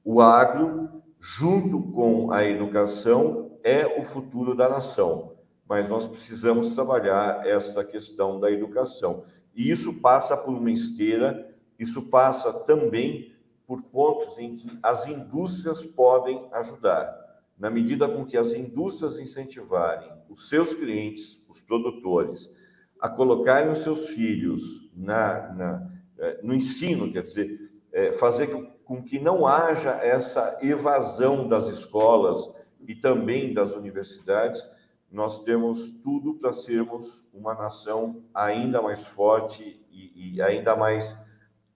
o 0.04 0.20
agro, 0.20 1.02
junto 1.20 1.80
com 1.92 2.32
a 2.32 2.44
educação, 2.44 3.56
é 3.62 3.86
o 4.00 4.04
futuro 4.04 4.56
da 4.56 4.68
nação 4.68 5.35
mas 5.68 5.88
nós 5.88 6.06
precisamos 6.06 6.70
trabalhar 6.74 7.46
essa 7.46 7.84
questão 7.84 8.38
da 8.38 8.50
educação. 8.50 9.24
E 9.54 9.70
isso 9.70 9.94
passa 9.94 10.36
por 10.36 10.54
uma 10.54 10.70
esteira, 10.70 11.54
isso 11.78 12.08
passa 12.08 12.52
também 12.64 13.34
por 13.66 13.82
pontos 13.82 14.38
em 14.38 14.54
que 14.54 14.78
as 14.82 15.06
indústrias 15.06 15.82
podem 15.82 16.48
ajudar. 16.52 17.14
Na 17.58 17.70
medida 17.70 18.08
com 18.08 18.24
que 18.24 18.36
as 18.36 18.54
indústrias 18.54 19.18
incentivarem 19.18 20.10
os 20.28 20.48
seus 20.48 20.74
clientes, 20.74 21.44
os 21.48 21.62
produtores, 21.62 22.50
a 23.00 23.08
colocarem 23.08 23.70
os 23.70 23.78
seus 23.78 24.08
filhos 24.08 24.90
na, 24.94 25.52
na 25.52 25.96
eh, 26.18 26.40
no 26.42 26.54
ensino, 26.54 27.12
quer 27.12 27.22
dizer, 27.22 27.58
é, 27.92 28.12
fazer 28.12 28.48
com 28.84 29.02
que 29.02 29.18
não 29.18 29.46
haja 29.46 29.90
essa 29.90 30.58
evasão 30.62 31.46
das 31.46 31.68
escolas 31.68 32.50
e 32.86 32.94
também 32.94 33.52
das 33.52 33.74
universidades, 33.74 34.66
nós 35.10 35.42
temos 35.42 35.90
tudo 36.02 36.34
para 36.34 36.52
sermos 36.52 37.28
uma 37.32 37.54
nação 37.54 38.22
ainda 38.34 38.82
mais 38.82 39.06
forte 39.06 39.80
e, 39.90 40.34
e 40.34 40.42
ainda 40.42 40.76
mais 40.76 41.16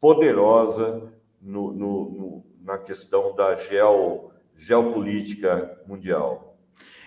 poderosa 0.00 1.12
no, 1.40 1.72
no, 1.72 2.10
no, 2.10 2.46
na 2.62 2.78
questão 2.78 3.34
da 3.34 3.54
geo, 3.54 4.30
geopolítica 4.56 5.80
mundial. 5.87 6.50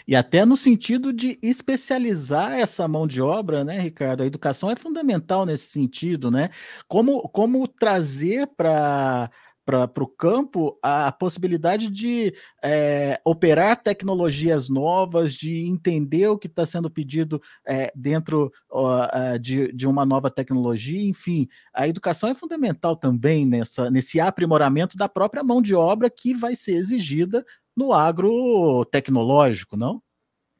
E 0.07 0.15
até 0.15 0.45
no 0.45 0.57
sentido 0.57 1.13
de 1.13 1.39
especializar 1.41 2.59
essa 2.59 2.87
mão 2.87 3.07
de 3.07 3.21
obra, 3.21 3.63
né, 3.63 3.79
Ricardo? 3.79 4.21
A 4.21 4.25
educação 4.25 4.69
é 4.69 4.75
fundamental 4.75 5.45
nesse 5.45 5.67
sentido, 5.67 6.29
né? 6.29 6.49
Como, 6.87 7.21
como 7.29 7.67
trazer 7.67 8.47
para 8.47 9.31
para 9.65 10.03
o 10.03 10.07
campo 10.07 10.77
a 10.81 11.11
possibilidade 11.11 11.89
de 11.89 12.33
é, 12.61 13.19
operar 13.23 13.81
tecnologias 13.81 14.69
novas, 14.69 15.33
de 15.33 15.65
entender 15.65 16.27
o 16.27 16.37
que 16.37 16.47
está 16.47 16.65
sendo 16.65 16.89
pedido 16.89 17.41
é, 17.65 17.91
dentro 17.95 18.51
uh, 18.71 19.39
de, 19.39 19.71
de 19.71 19.87
uma 19.87 20.05
nova 20.05 20.29
tecnologia, 20.29 21.01
enfim, 21.01 21.47
a 21.73 21.87
educação 21.87 22.29
é 22.29 22.33
fundamental 22.33 22.95
também 22.95 23.45
nessa, 23.45 23.89
nesse 23.89 24.19
aprimoramento 24.19 24.97
da 24.97 25.07
própria 25.07 25.43
mão 25.43 25.61
de 25.61 25.73
obra 25.73 26.09
que 26.09 26.33
vai 26.33 26.55
ser 26.55 26.75
exigida 26.75 27.45
no 27.75 27.93
agro 27.93 28.85
tecnológico, 28.85 29.77
não? 29.77 30.01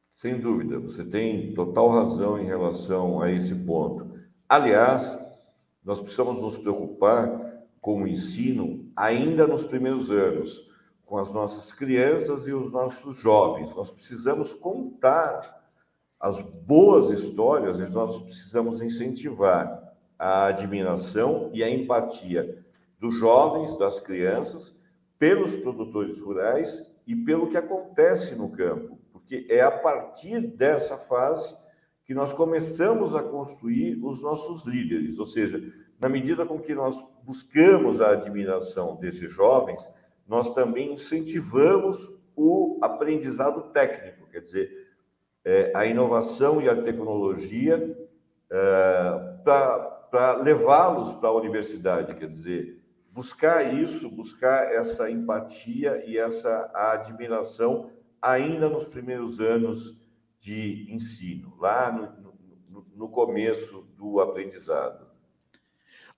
Sem 0.10 0.40
dúvida, 0.40 0.80
você 0.80 1.04
tem 1.04 1.54
total 1.54 1.90
razão 1.90 2.40
em 2.40 2.46
relação 2.46 3.22
a 3.22 3.30
esse 3.30 3.54
ponto. 3.54 4.14
Aliás, 4.48 5.18
nós 5.84 6.00
precisamos 6.00 6.42
nos 6.42 6.58
preocupar 6.58 7.53
com 7.84 8.02
o 8.02 8.08
ensino 8.08 8.90
ainda 8.96 9.46
nos 9.46 9.66
primeiros 9.66 10.10
anos, 10.10 10.72
com 11.06 11.18
as 11.18 11.34
nossas 11.34 11.70
crianças 11.74 12.48
e 12.48 12.54
os 12.54 12.72
nossos 12.72 13.18
jovens. 13.18 13.76
Nós 13.76 13.92
precisamos 13.92 14.54
contar 14.54 15.62
as 16.18 16.40
boas 16.40 17.10
histórias 17.10 17.82
e 17.82 17.94
nós 17.94 18.20
precisamos 18.20 18.82
incentivar 18.82 19.94
a 20.18 20.46
admiração 20.46 21.52
e 21.54 21.62
a 21.62 21.70
empatia 21.70 22.66
dos 22.98 23.18
jovens, 23.18 23.78
das 23.78 24.00
crianças, 24.00 24.74
pelos 25.20 25.54
produtores 25.54 26.22
rurais 26.22 26.90
e 27.06 27.14
pelo 27.14 27.50
que 27.50 27.58
acontece 27.58 28.34
no 28.34 28.48
campo, 28.50 28.98
porque 29.12 29.46
é 29.50 29.60
a 29.60 29.72
partir 29.72 30.40
dessa 30.56 30.98
fase 30.98 31.54
que 32.06 32.14
nós 32.14 32.32
começamos 32.32 33.14
a 33.14 33.22
construir 33.22 34.00
os 34.02 34.22
nossos 34.22 34.66
líderes, 34.66 35.20
ou 35.20 35.26
seja, 35.26 35.62
na 36.04 36.10
medida 36.10 36.46
com 36.46 36.60
que 36.60 36.76
nós 36.76 37.02
buscamos 37.24 38.02
a 38.02 38.12
admiração 38.12 38.98
desses 38.98 39.32
jovens, 39.34 39.90
nós 40.28 40.54
também 40.54 40.92
incentivamos 40.92 42.14
o 42.36 42.78
aprendizado 42.82 43.72
técnico, 43.72 44.28
quer 44.30 44.42
dizer, 44.42 44.70
é, 45.46 45.72
a 45.74 45.86
inovação 45.86 46.62
e 46.62 46.68
a 46.68 46.82
tecnologia 46.84 47.98
é, 48.52 49.38
para 49.46 50.42
levá-los 50.42 51.14
para 51.14 51.30
a 51.30 51.36
universidade, 51.36 52.16
quer 52.16 52.30
dizer, 52.30 52.84
buscar 53.10 53.74
isso, 53.74 54.10
buscar 54.10 54.74
essa 54.74 55.10
empatia 55.10 56.04
e 56.06 56.18
essa 56.18 56.70
admiração 56.74 57.90
ainda 58.22 58.70
nos 58.70 58.86
primeiros 58.86 59.40
anos 59.40 59.98
de 60.38 60.94
ensino, 60.94 61.56
lá 61.60 61.90
no, 61.94 62.34
no, 62.70 62.86
no 62.94 63.08
começo 63.08 63.88
do 63.98 64.20
aprendizado. 64.20 65.13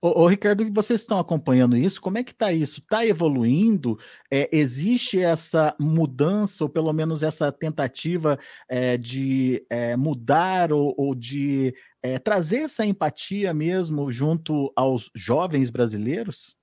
Ô, 0.00 0.22
ô, 0.22 0.26
Ricardo, 0.26 0.70
vocês 0.72 1.00
estão 1.00 1.18
acompanhando 1.18 1.76
isso? 1.76 2.00
Como 2.00 2.18
é 2.18 2.22
que 2.22 2.32
está 2.32 2.52
isso? 2.52 2.80
Está 2.80 3.06
evoluindo? 3.06 3.98
É, 4.30 4.48
existe 4.52 5.18
essa 5.18 5.74
mudança, 5.80 6.64
ou 6.64 6.70
pelo 6.70 6.92
menos 6.92 7.22
essa 7.22 7.50
tentativa 7.50 8.38
é, 8.68 8.98
de 8.98 9.64
é, 9.70 9.96
mudar 9.96 10.70
ou, 10.70 10.94
ou 10.98 11.14
de 11.14 11.74
é, 12.02 12.18
trazer 12.18 12.64
essa 12.64 12.84
empatia 12.84 13.54
mesmo 13.54 14.12
junto 14.12 14.70
aos 14.76 15.10
jovens 15.14 15.70
brasileiros? 15.70 16.56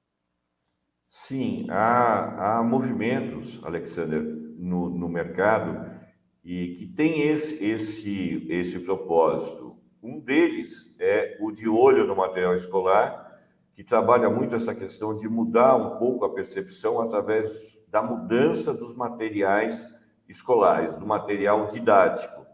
Sim, 1.09 1.67
há, 1.69 2.59
há 2.59 2.63
movimentos, 2.63 3.59
Alexander, 3.63 4.21
no, 4.57 4.89
no 4.89 5.09
mercado 5.09 5.91
e 6.43 6.75
que 6.75 6.87
tem 6.87 7.29
esse, 7.29 7.63
esse, 7.63 8.47
esse 8.49 8.79
propósito. 8.79 9.77
Um 10.01 10.19
deles 10.19 10.93
é 10.99 11.37
o 11.39 11.51
de 11.51 11.69
olho 11.69 12.05
no 12.05 12.15
material 12.15 12.55
escolar, 12.55 13.22
que 13.75 13.83
trabalha 13.83 14.29
muito 14.29 14.55
essa 14.55 14.73
questão 14.73 15.15
de 15.15 15.27
mudar 15.27 15.75
um 15.75 15.97
pouco 15.97 16.25
a 16.25 16.33
percepção 16.33 16.99
através 17.01 17.83
da 17.89 18.01
mudança 18.01 18.73
dos 18.73 18.95
materiais 18.95 19.87
escolares, 20.29 20.95
do 20.95 21.05
material 21.05 21.67
didático. 21.67 22.45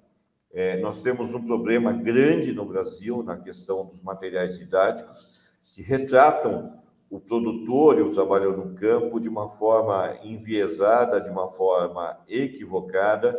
É, 0.51 0.77
nós 0.77 1.01
temos 1.01 1.33
um 1.33 1.45
problema 1.45 1.91
grande 1.91 2.53
no 2.53 2.65
Brasil 2.65 3.21
na 3.21 3.37
questão 3.37 3.85
dos 3.85 4.01
materiais 4.01 4.57
didáticos, 4.57 5.39
que 5.75 5.81
retratam 5.81 6.79
o 7.09 7.19
produtor 7.19 7.97
e 7.97 8.01
o 8.01 8.11
trabalhador 8.11 8.57
no 8.57 8.75
campo 8.75 9.19
de 9.19 9.27
uma 9.27 9.49
forma 9.49 10.17
enviesada, 10.23 11.21
de 11.21 11.29
uma 11.29 11.49
forma 11.49 12.19
equivocada, 12.27 13.35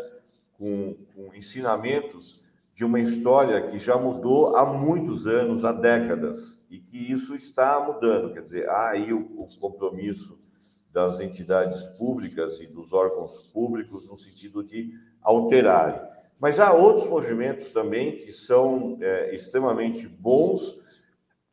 com, 0.58 0.96
com 1.14 1.34
ensinamentos 1.34 2.39
de 2.80 2.84
uma 2.86 2.98
história 2.98 3.68
que 3.68 3.78
já 3.78 3.98
mudou 3.98 4.56
há 4.56 4.64
muitos 4.64 5.26
anos, 5.26 5.66
há 5.66 5.70
décadas, 5.70 6.58
e 6.70 6.78
que 6.78 7.12
isso 7.12 7.34
está 7.34 7.78
mudando. 7.78 8.32
Quer 8.32 8.40
dizer, 8.40 8.70
há 8.70 8.92
aí 8.92 9.12
o, 9.12 9.20
o 9.36 9.46
compromisso 9.60 10.40
das 10.90 11.20
entidades 11.20 11.84
públicas 11.98 12.58
e 12.58 12.66
dos 12.66 12.94
órgãos 12.94 13.36
públicos 13.52 14.08
no 14.08 14.16
sentido 14.16 14.64
de 14.64 14.94
alterarem. 15.20 16.00
Mas 16.40 16.58
há 16.58 16.72
outros 16.72 17.06
movimentos 17.06 17.70
também 17.70 18.16
que 18.16 18.32
são 18.32 18.96
é, 19.02 19.34
extremamente 19.34 20.08
bons 20.08 20.80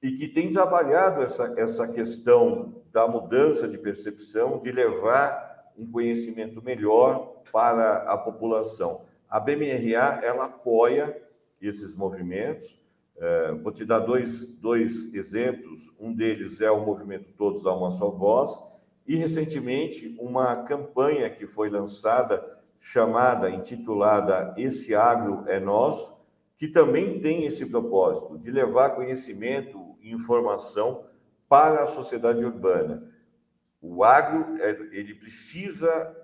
e 0.02 0.13
que 0.13 0.30
têm 0.30 0.50
trabalhado 0.50 1.22
essa, 1.22 1.54
essa 1.58 1.90
questão 1.90 2.82
da 2.94 3.06
mudança 3.06 3.68
de 3.68 3.78
percepção, 3.78 4.62
de 4.62 4.72
levar 4.72 5.74
um 5.78 5.92
conhecimento 5.92 6.62
melhor 6.62 7.42
para 7.52 8.04
a 8.04 8.18
população. 8.18 9.02
A 9.30 9.40
BMRA 9.40 10.22
ela 10.24 10.46
apoia 10.46 11.22
esses 11.62 11.94
movimentos. 11.96 12.80
É, 13.18 13.52
vou 13.54 13.72
te 13.72 13.84
dar 13.84 14.00
dois, 14.00 14.48
dois 14.48 15.13
exemplos. 15.13 15.96
Um 16.00 16.13
deles 16.13 16.62
é 16.62 16.72
o 16.72 16.86
movimento 16.86 17.34
Todos 17.34 17.66
a 17.66 17.74
uma 17.74 17.92
Só 17.92 18.10
Voz, 18.10 18.52
e 19.08 19.16
recentemente 19.16 20.16
uma 20.20 20.63
campanha 20.63 21.30
que 21.30 21.48
foi 21.48 21.70
lançada, 21.70 22.58
chamada, 22.80 23.50
intitulada 23.50 24.54
Esse 24.58 24.94
Agro 24.94 25.44
é 25.48 25.60
Nosso, 25.60 26.18
que 26.58 26.68
também 26.68 27.20
tem 27.20 27.46
esse 27.46 27.66
propósito 27.66 28.38
de 28.38 28.52
levar 28.52 28.92
conhecimento 28.92 29.96
e 30.02 30.12
informação 30.12 31.06
para 31.48 31.84
a 31.84 31.88
sociedade 31.88 32.44
urbana. 32.44 33.12
O 33.82 34.04
agro 34.04 34.58
é, 34.60 34.72
ele 34.92 35.16
precisa 35.16 36.16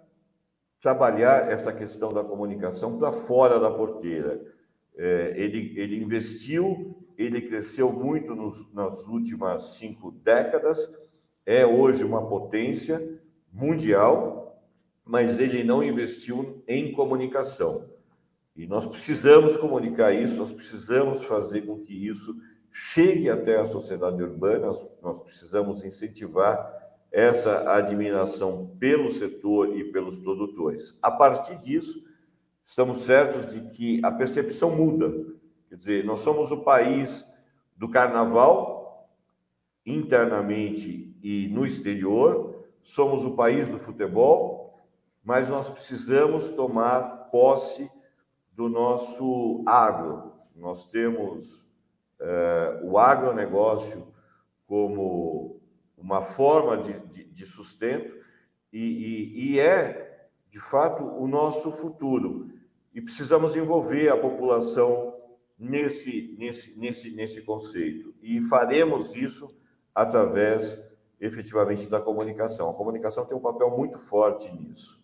trabalhar 0.84 1.50
essa 1.50 1.72
questão 1.72 2.12
da 2.12 2.22
comunicação 2.22 3.00
para 3.00 3.14
fora 3.14 3.58
da 3.58 3.72
porteira. 3.72 4.44
É, 4.98 5.34
ele, 5.38 5.74
ele 5.80 6.04
investiu, 6.04 7.08
ele 7.18 7.42
cresceu 7.42 7.90
muito 7.90 8.36
nos, 8.36 8.72
nas 8.74 9.08
últimas 9.08 9.78
cinco 9.78 10.12
décadas, 10.12 10.92
é 11.46 11.66
hoje 11.66 12.04
uma 12.04 12.28
potência 12.28 13.18
mundial, 13.52 14.62
mas 15.06 15.40
ele 15.40 15.64
não 15.64 15.82
investiu 15.82 16.62
em 16.68 16.92
comunicação. 16.92 17.86
E 18.54 18.68
nós 18.68 18.86
precisamos 18.86 19.56
comunicar 19.56 20.14
isso, 20.14 20.36
nós 20.36 20.52
precisamos 20.52 21.24
fazer 21.24 21.62
com 21.62 21.80
que 21.80 21.94
isso 21.94 22.36
chegue 22.70 23.30
até 23.30 23.58
a 23.58 23.66
sociedade 23.66 24.22
urbana, 24.22 24.68
nós, 24.68 24.86
nós 25.02 25.20
precisamos 25.22 25.82
incentivar 25.86 26.83
essa 27.14 27.70
admiração 27.70 28.76
pelo 28.80 29.08
setor 29.08 29.78
e 29.78 29.92
pelos 29.92 30.18
produtores. 30.18 30.98
A 31.00 31.12
partir 31.12 31.56
disso, 31.60 32.04
estamos 32.66 33.02
certos 33.02 33.54
de 33.54 33.70
que 33.70 34.04
a 34.04 34.12
percepção 34.12 34.76
muda. 34.76 35.14
Quer 35.70 35.76
dizer, 35.76 36.06
nós 36.06 36.22
somos 36.22 36.52
o 36.52 36.64
país 36.64 37.24
do 37.78 37.88
carnaval, 37.88 39.08
internamente 39.86 41.16
e 41.22 41.48
no 41.54 41.64
exterior, 41.66 42.66
somos 42.82 43.24
o 43.24 43.36
país 43.36 43.70
do 43.70 43.78
futebol, 43.78 44.88
mas 45.24 45.50
nós 45.50 45.70
precisamos 45.70 46.50
tomar 46.50 47.30
posse 47.32 47.92
do 48.54 48.68
nosso 48.68 49.64
agro. 49.68 50.34
Nós 50.56 50.90
temos 50.90 51.64
eh, 52.20 52.82
o 52.84 52.98
agronegócio 52.98 54.08
como 54.66 55.53
uma 56.04 56.22
forma 56.22 56.78
de, 56.78 57.00
de, 57.08 57.24
de 57.24 57.46
sustento 57.46 58.14
e, 58.72 58.80
e, 58.80 59.54
e 59.54 59.60
é, 59.60 60.28
de 60.50 60.60
fato, 60.60 61.04
o 61.04 61.28
nosso 61.28 61.72
futuro. 61.72 62.52
E 62.94 63.02
precisamos 63.02 63.56
envolver 63.56 64.10
a 64.10 64.18
população 64.18 65.16
nesse, 65.58 66.36
nesse, 66.38 66.78
nesse, 66.78 67.12
nesse 67.12 67.42
conceito. 67.42 68.14
E 68.22 68.42
faremos 68.42 69.16
isso 69.16 69.58
através, 69.96 70.80
efetivamente, 71.20 71.90
da 71.90 72.02
comunicação. 72.02 72.70
A 72.70 72.74
comunicação 72.74 73.26
tem 73.26 73.38
um 73.38 73.42
papel 73.42 73.72
muito 73.72 73.98
forte 73.98 74.52
nisso. 74.52 75.03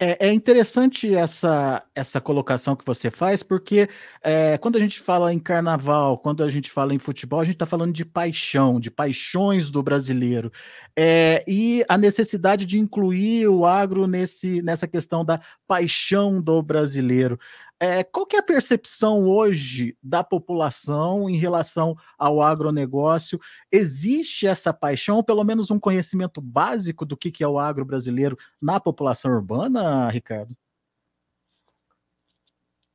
É, 0.00 0.26
é, 0.26 0.32
interessante 0.32 1.14
essa, 1.14 1.84
essa 1.94 2.20
colocação 2.20 2.74
que 2.74 2.84
você 2.84 3.12
faz, 3.12 3.44
porque 3.44 3.88
é, 4.24 4.58
quando 4.58 4.74
a 4.76 4.80
gente 4.80 4.98
fala 4.98 5.32
em 5.32 5.38
carnaval, 5.38 6.18
quando 6.18 6.42
a 6.42 6.50
gente 6.50 6.68
fala 6.68 6.92
em 6.92 6.98
futebol, 6.98 7.38
a 7.38 7.44
gente 7.44 7.54
está 7.54 7.64
falando 7.64 7.92
de 7.92 8.04
paixão, 8.04 8.80
de 8.80 8.90
paixões 8.90 9.70
do 9.70 9.82
brasileiro. 9.84 10.50
É, 10.98 11.44
e 11.46 11.84
a 11.88 11.96
necessidade 11.96 12.66
de 12.66 12.76
incluir 12.76 13.46
o 13.46 13.64
agro 13.64 14.08
nesse, 14.08 14.60
nessa 14.62 14.88
questão 14.88 15.24
da 15.24 15.40
paixão 15.66 16.42
do 16.42 16.60
brasileiro. 16.60 17.38
É, 17.80 18.04
qual 18.04 18.24
que 18.24 18.36
é 18.36 18.38
a 18.38 18.42
percepção 18.42 19.28
hoje 19.28 19.96
da 20.02 20.22
população 20.22 21.28
em 21.28 21.36
relação 21.36 21.96
ao 22.16 22.40
agronegócio? 22.40 23.38
Existe 23.70 24.46
essa 24.46 24.72
paixão, 24.72 25.22
pelo 25.22 25.42
menos 25.42 25.70
um 25.70 25.78
conhecimento 25.78 26.40
básico 26.40 27.04
do 27.04 27.16
que, 27.16 27.32
que 27.32 27.42
é 27.42 27.48
o 27.48 27.58
agro 27.58 27.84
brasileiro 27.84 28.38
na 28.60 28.78
população 28.78 29.32
urbana, 29.32 30.08
Ricardo? 30.08 30.56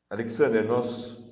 Alexander, 0.10 0.66
nós 0.66 1.24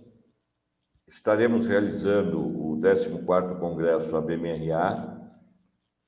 estaremos 1.08 1.66
realizando 1.66 2.40
o 2.40 2.78
14º 2.80 3.60
Congresso 3.60 4.16
ABMRA 4.16 5.18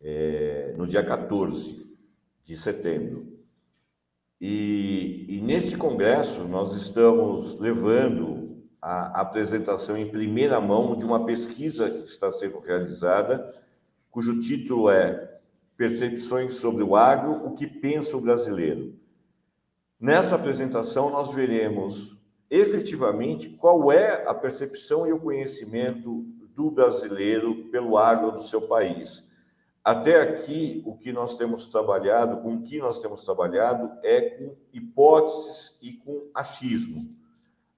é, 0.01 0.75
no 0.77 0.85
dia 0.85 1.03
14 1.03 1.89
de 2.43 2.57
setembro. 2.57 3.38
E, 4.41 5.25
e 5.27 5.41
nesse 5.41 5.75
congresso 5.77 6.45
nós 6.45 6.73
estamos 6.73 7.59
levando 7.59 8.63
a 8.81 9.21
apresentação 9.21 9.97
em 9.97 10.09
primeira 10.09 10.61
mão 10.61 10.95
de 10.95 11.03
uma 11.03 11.25
pesquisa 11.25 11.89
que 11.89 12.05
está 12.05 12.31
sendo 12.31 12.59
realizada, 12.59 13.53
cujo 14.09 14.39
título 14.39 14.89
é 14.89 15.39
Percepções 15.75 16.55
sobre 16.55 16.83
o 16.83 16.95
Agro, 16.95 17.45
o 17.45 17.55
que 17.55 17.67
pensa 17.67 18.15
o 18.15 18.21
brasileiro. 18.21 18.97
Nessa 19.99 20.35
apresentação 20.35 21.09
nós 21.09 21.33
veremos 21.33 22.17
efetivamente 22.49 23.49
qual 23.49 23.91
é 23.91 24.25
a 24.27 24.33
percepção 24.33 25.05
e 25.05 25.11
o 25.11 25.19
conhecimento 25.19 26.25
do 26.55 26.71
brasileiro 26.71 27.69
pelo 27.69 27.97
agro 27.97 28.31
do 28.31 28.41
seu 28.41 28.61
país. 28.61 29.28
Até 29.83 30.21
aqui, 30.21 30.83
o 30.85 30.95
que 30.97 31.11
nós 31.11 31.37
temos 31.37 31.67
trabalhado, 31.67 32.41
com 32.41 32.55
o 32.55 32.63
que 32.63 32.77
nós 32.79 32.99
temos 32.99 33.23
trabalhado, 33.23 33.91
é 34.03 34.21
com 34.21 34.55
hipóteses 34.73 35.79
e 35.81 35.93
com 35.93 36.29
achismo. 36.33 37.15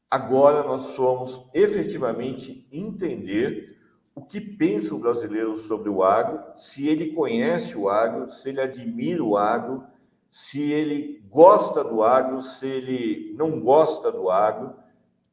Agora 0.10 0.64
nós 0.64 0.82
somos 0.82 1.48
efetivamente 1.54 2.68
entender 2.72 3.78
o 4.14 4.22
que 4.22 4.42
pensa 4.42 4.94
o 4.94 5.00
brasileiro 5.00 5.56
sobre 5.56 5.90
o 5.90 6.04
agro, 6.04 6.44
se 6.56 6.88
ele 6.88 7.14
conhece 7.14 7.78
o 7.78 7.88
agro, 7.88 8.30
se 8.30 8.50
ele 8.50 8.60
admira 8.60 9.24
o 9.24 9.38
agro, 9.38 9.84
se 10.30 10.72
ele 10.72 11.24
gosta 11.30 11.84
do 11.84 12.04
agro, 12.04 12.42
se 12.42 12.66
ele 12.66 13.34
não 13.38 13.62
gosta 13.62 14.12
do 14.12 14.30
agro, 14.30 14.76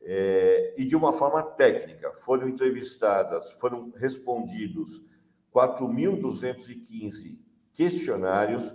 é, 0.03 0.75
e 0.79 0.85
de 0.85 0.95
uma 0.95 1.13
forma 1.13 1.43
técnica. 1.43 2.13
Foram 2.13 2.49
entrevistadas, 2.49 3.51
foram 3.53 3.93
respondidos 3.97 5.03
4.215 5.55 7.39
questionários 7.73 8.73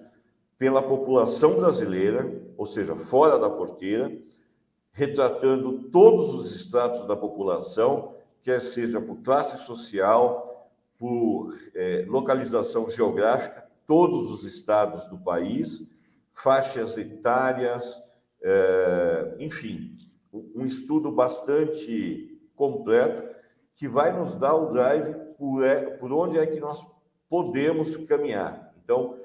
pela 0.58 0.82
população 0.82 1.58
brasileira, 1.58 2.42
ou 2.58 2.66
seja, 2.66 2.96
fora 2.96 3.38
da 3.38 3.50
porteira, 3.50 4.16
retratando 4.92 5.90
todos 5.90 6.34
os 6.34 6.56
estratos 6.56 7.06
da 7.08 7.16
população, 7.16 8.16
quer 8.42 8.62
seja 8.62 9.02
por 9.02 9.18
classe 9.18 9.66
social, 9.66 10.72
por 10.98 11.54
é, 11.76 12.06
localização 12.08 12.90
geográfica, 12.90 13.68
todos 13.86 14.32
os 14.32 14.46
estados 14.46 15.08
do 15.08 15.18
país, 15.18 15.86
faixas 16.34 16.98
etárias, 16.98 18.02
é, 18.42 19.36
enfim, 19.40 19.98
um 20.32 20.64
estudo 20.64 21.12
bastante 21.12 22.40
completo 22.56 23.24
que 23.76 23.88
vai 23.88 24.18
nos 24.18 24.36
dar 24.36 24.56
o 24.56 24.70
drive 24.70 25.23
por, 25.38 25.64
é, 25.64 25.92
por 25.98 26.12
onde 26.12 26.38
é 26.38 26.46
que 26.46 26.60
nós 26.60 26.86
podemos 27.30 27.98
caminhar. 27.98 28.74
Então, 28.84 29.18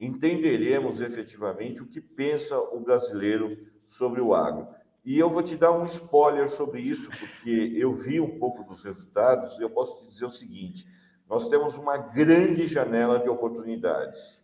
entenderemos 0.00 1.00
efetivamente 1.00 1.82
o 1.82 1.88
que 1.88 2.00
pensa 2.00 2.58
o 2.58 2.80
brasileiro 2.80 3.56
sobre 3.84 4.20
o 4.20 4.34
agro. 4.34 4.68
E 5.04 5.18
eu 5.18 5.28
vou 5.28 5.42
te 5.42 5.56
dar 5.56 5.72
um 5.72 5.84
spoiler 5.84 6.48
sobre 6.48 6.80
isso, 6.80 7.10
porque 7.10 7.72
eu 7.76 7.92
vi 7.92 8.20
um 8.20 8.38
pouco 8.38 8.62
dos 8.64 8.84
resultados 8.84 9.58
e 9.58 9.62
eu 9.62 9.70
posso 9.70 10.00
te 10.00 10.08
dizer 10.08 10.26
o 10.26 10.30
seguinte: 10.30 10.86
nós 11.28 11.48
temos 11.48 11.76
uma 11.76 11.96
grande 11.96 12.66
janela 12.66 13.18
de 13.18 13.28
oportunidades 13.28 14.40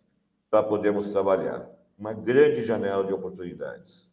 para 0.49 0.63
podermos 0.63 1.11
trabalhar. 1.11 1.69
Uma 1.97 2.13
grande 2.13 2.63
janela 2.63 3.05
de 3.05 3.13
oportunidades. 3.13 4.08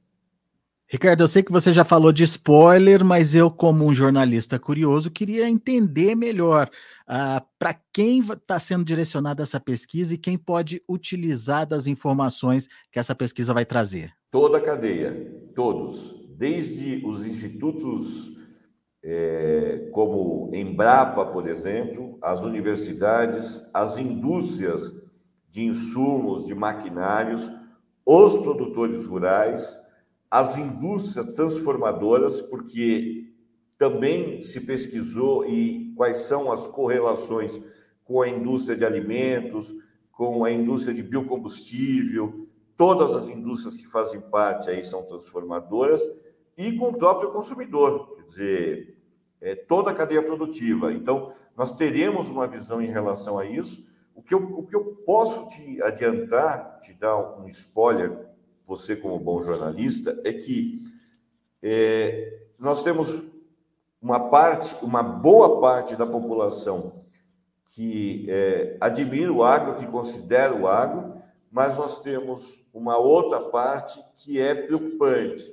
Ricardo, 0.89 1.25
eu 1.25 1.29
sei 1.29 1.43
que 1.43 1.51
você 1.51 1.73
já 1.73 1.85
falou 1.85 2.13
de 2.13 2.23
spoiler, 2.23 3.05
mas 3.05 3.35
eu, 3.35 3.51
como 3.51 3.85
um 3.85 3.93
jornalista 3.93 4.57
curioso, 4.57 5.11
queria 5.11 5.49
entender 5.49 6.15
melhor 6.15 6.69
uh, 6.69 6.71
ah, 7.09 7.45
para 7.59 7.75
quem 7.93 8.21
está 8.21 8.57
sendo 8.61 8.85
direcionada 8.85 9.43
essa 9.43 9.59
pesquisa 9.59 10.15
e 10.15 10.19
quem 10.19 10.39
pode 10.39 10.81
utilizar 10.89 11.67
das 11.67 11.89
informações 11.89 12.69
que 12.93 13.01
essa 13.01 13.17
pesquisa 13.17 13.53
vai 13.53 13.65
trazer. 13.65 14.13
Toda 14.31 14.59
a 14.59 14.61
cadeia, 14.61 15.29
todos, 15.57 16.15
desde 16.39 17.05
os 17.05 17.25
institutos 17.25 18.37
é, 19.03 19.89
como 19.93 20.53
Embrapa, 20.55 21.27
por 21.27 21.49
exemplo, 21.49 22.17
as 22.23 22.43
universidades, 22.43 23.61
as 23.75 23.99
indústrias 23.99 24.95
de 25.51 25.65
insumos, 25.65 26.47
de 26.47 26.55
maquinários, 26.55 27.51
os 28.05 28.39
produtores 28.39 29.05
rurais 29.05 29.85
as 30.39 30.59
indústrias 30.59 31.35
transformadoras, 31.35 32.43
porque 32.43 33.33
também 33.79 34.43
se 34.43 34.61
pesquisou 34.61 35.49
e 35.49 35.95
quais 35.97 36.19
são 36.19 36.53
as 36.53 36.67
correlações 36.67 37.59
com 38.05 38.21
a 38.21 38.29
indústria 38.29 38.77
de 38.77 38.85
alimentos, 38.85 39.73
com 40.13 40.45
a 40.45 40.53
indústria 40.53 40.95
de 40.95 41.03
biocombustível, 41.03 42.47
todas 42.77 43.15
as 43.15 43.29
indústrias 43.29 43.79
que 43.79 43.87
fazem 43.87 44.21
parte 44.21 44.69
aí 44.69 44.85
são 44.85 45.05
transformadoras 45.05 46.03
e 46.55 46.71
com 46.77 46.89
o 46.89 46.99
próprio 46.99 47.33
consumidor, 47.33 48.15
quer 48.17 48.29
dizer, 48.29 48.99
é, 49.41 49.55
toda 49.55 49.91
a 49.91 49.95
cadeia 49.95 50.23
produtiva. 50.23 50.93
Então, 50.93 51.33
nós 51.57 51.75
teremos 51.77 52.29
uma 52.29 52.47
visão 52.47 52.83
em 52.83 52.91
relação 52.91 53.39
a 53.39 53.47
isso. 53.47 53.91
O 54.15 54.23
que 54.23 54.35
eu, 54.35 54.43
o 54.43 54.67
que 54.67 54.77
eu 54.77 54.85
posso 55.07 55.49
te 55.49 55.83
adiantar, 55.83 56.81
te 56.81 56.93
dar 56.93 57.41
um 57.41 57.49
spoiler, 57.49 58.36
você 58.67 58.97
como 58.97 59.19
bom 59.19 59.43
jornalista, 59.43 60.21
é 60.25 60.33
que 60.33 60.81
é, 61.63 62.41
nós 62.59 62.83
temos 62.83 63.25
uma 64.03 64.29
parte, 64.29 64.77
uma 64.85 65.03
boa 65.03 65.61
parte 65.61 65.97
da 65.97 66.07
população 66.07 67.05
que 67.67 68.27
é, 68.29 68.77
admira 68.81 69.33
o 69.33 69.43
agro, 69.43 69.77
que 69.77 69.87
considera 69.87 70.55
o 70.55 70.67
agro, 70.67 71.15
mas 71.51 71.77
nós 71.77 72.01
temos 72.01 72.69
uma 72.73 72.97
outra 72.99 73.41
parte 73.41 74.03
que 74.17 74.41
é 74.41 74.55
preocupante 74.55 75.53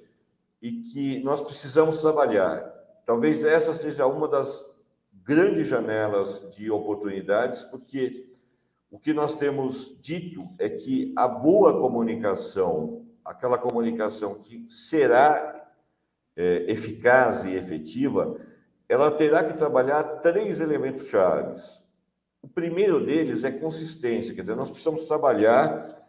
e 0.62 0.72
que 0.72 1.24
nós 1.24 1.42
precisamos 1.42 2.00
trabalhar. 2.00 2.72
Talvez 3.06 3.44
essa 3.44 3.74
seja 3.74 4.06
uma 4.06 4.28
das 4.28 4.66
grandes 5.24 5.68
janelas 5.68 6.50
de 6.52 6.70
oportunidades, 6.70 7.64
porque 7.64 8.28
o 8.92 9.00
que 9.00 9.14
nós 9.14 9.38
temos 9.38 10.00
dito 10.00 10.48
é 10.60 10.70
que 10.70 11.14
a 11.16 11.28
boa 11.28 11.80
comunicação 11.80 13.03
aquela 13.26 13.58
comunicação 13.58 14.36
que 14.36 14.66
será 14.70 15.68
é, 16.36 16.66
eficaz 16.72 17.44
e 17.44 17.56
efetiva, 17.56 18.40
ela 18.88 19.12
terá 19.12 19.44
que 19.44 19.58
trabalhar 19.58 20.04
três 20.20 20.60
elementos 20.60 21.08
chaves. 21.08 21.84
O 22.42 22.48
primeiro 22.48 23.06
deles 23.06 23.44
é 23.44 23.52
consistência, 23.52 24.34
quer 24.34 24.42
dizer, 24.42 24.56
nós 24.56 24.70
precisamos 24.70 25.06
trabalhar 25.06 26.06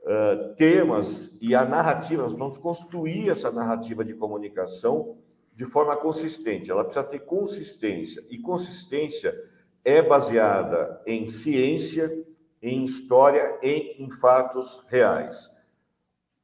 uh, 0.00 0.54
temas 0.56 1.36
e 1.40 1.54
a 1.54 1.64
narrativa, 1.64 2.22
nós 2.22 2.32
precisamos 2.32 2.58
construir 2.58 3.30
essa 3.30 3.52
narrativa 3.52 4.04
de 4.04 4.14
comunicação 4.14 5.16
de 5.54 5.64
forma 5.64 5.96
consistente, 5.96 6.70
ela 6.70 6.82
precisa 6.82 7.04
ter 7.04 7.20
consistência, 7.20 8.24
e 8.30 8.38
consistência 8.38 9.38
é 9.84 10.02
baseada 10.02 11.00
em 11.06 11.26
ciência, 11.26 12.24
em 12.62 12.82
história 12.82 13.58
e 13.62 14.02
em 14.02 14.10
fatos 14.10 14.84
reais. 14.88 15.50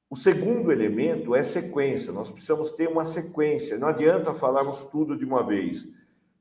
O 0.08 0.14
segundo 0.14 0.70
elemento 0.70 1.34
é 1.34 1.42
sequência. 1.42 2.12
Nós 2.12 2.30
precisamos 2.30 2.74
ter 2.74 2.88
uma 2.88 3.04
sequência. 3.04 3.76
Não 3.76 3.88
adianta 3.88 4.32
falarmos 4.32 4.84
tudo 4.84 5.16
de 5.16 5.24
uma 5.24 5.44
vez. 5.44 5.88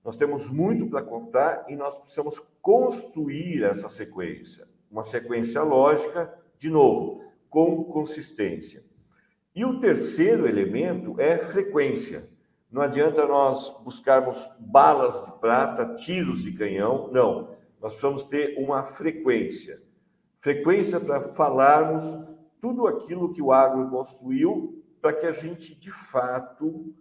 Nós 0.04 0.18
temos 0.18 0.48
muito 0.50 0.88
para 0.88 1.02
contar 1.02 1.66
e 1.68 1.76
nós 1.76 1.98
precisamos 1.98 2.40
construir 2.62 3.64
essa 3.64 3.90
sequência. 3.90 4.68
Uma 4.92 5.04
sequência 5.04 5.64
lógica, 5.64 6.32
de 6.60 6.70
novo, 6.70 7.24
com 7.50 7.84
consistência. 7.86 8.84
E 9.56 9.66
o 9.66 9.80
terceiro 9.80 10.48
elemento 10.48 11.20
é 11.20 11.40
frequência. 11.40 12.30
Não 12.72 12.84
adianta 12.84 13.26
nós 13.26 13.82
buscarmos 13.84 14.48
balas 14.60 15.26
de 15.26 15.40
prata, 15.40 15.96
tiros 15.96 16.44
de 16.44 16.52
canhão. 16.52 17.10
Não. 17.12 17.56
Nós 17.82 17.94
precisamos 17.94 18.26
ter 18.26 18.60
uma 18.60 18.84
frequência. 18.84 19.82
Frequência 20.40 21.00
para 21.00 21.30
falarmos 21.30 22.04
tudo 22.66 22.88
aquilo 22.88 23.32
que 23.32 23.44
o 23.44 23.52
agro 23.52 23.88
construiu 23.92 24.84
para 25.00 25.14
que 25.14 25.28
a 25.28 25.32
gente, 25.32 25.76
de 25.76 25.92
fato, 25.92 26.96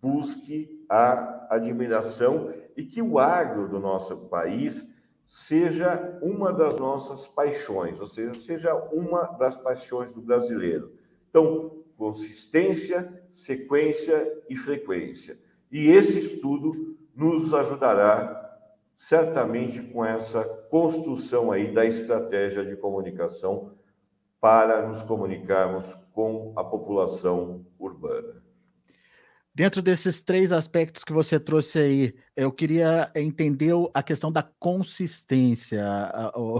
busque 0.00 0.86
a 0.88 1.48
admiração 1.50 2.54
e 2.76 2.84
que 2.84 3.02
o 3.02 3.18
agro 3.18 3.68
do 3.68 3.80
nosso 3.80 4.16
país 4.28 4.86
seja 5.26 6.16
uma 6.22 6.52
das 6.52 6.78
nossas 6.78 7.26
paixões, 7.26 7.98
ou 7.98 8.06
seja, 8.06 8.32
seja 8.36 8.74
uma 8.92 9.24
das 9.36 9.56
paixões 9.56 10.14
do 10.14 10.22
brasileiro. 10.22 10.92
Então, 11.28 11.82
consistência, 11.96 13.20
sequência 13.28 14.40
e 14.48 14.54
frequência. 14.54 15.36
E 15.68 15.88
esse 15.88 16.20
estudo 16.20 16.96
nos 17.12 17.52
ajudará 17.52 18.36
certamente 18.96 19.82
com 19.82 20.04
essa 20.04 20.44
construção 20.70 21.50
aí 21.50 21.74
da 21.74 21.84
estratégia 21.84 22.64
de 22.64 22.76
comunicação 22.76 23.76
para 24.40 24.86
nos 24.86 25.02
comunicarmos 25.02 25.94
com 26.12 26.52
a 26.56 26.64
população 26.64 27.64
urbana. 27.78 28.42
Dentro 29.58 29.82
desses 29.82 30.22
três 30.22 30.52
aspectos 30.52 31.02
que 31.02 31.12
você 31.12 31.40
trouxe 31.40 31.80
aí, 31.80 32.14
eu 32.36 32.52
queria 32.52 33.10
entender 33.12 33.72
a 33.92 34.04
questão 34.04 34.30
da 34.30 34.40
consistência, 34.40 35.84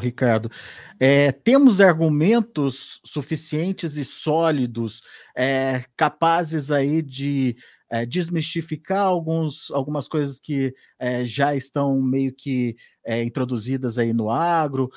Ricardo. 0.01 0.51
É, 0.99 1.31
temos 1.31 1.81
argumentos 1.81 3.01
suficientes 3.05 3.95
e 3.95 4.05
sólidos, 4.05 5.03
é, 5.37 5.85
capazes 5.97 6.73
aí 6.73 7.01
de 7.01 7.57
é, 7.91 8.05
desmistificar 8.05 9.07
alguns, 9.07 9.71
algumas 9.71 10.07
coisas 10.09 10.39
que 10.39 10.75
é, 10.99 11.25
já 11.25 11.55
estão 11.55 12.01
meio 12.01 12.33
que 12.33 12.77
é, 13.05 13.23
introduzidas 13.23 13.99
aí 13.99 14.13
no 14.13 14.31
agro, 14.31 14.91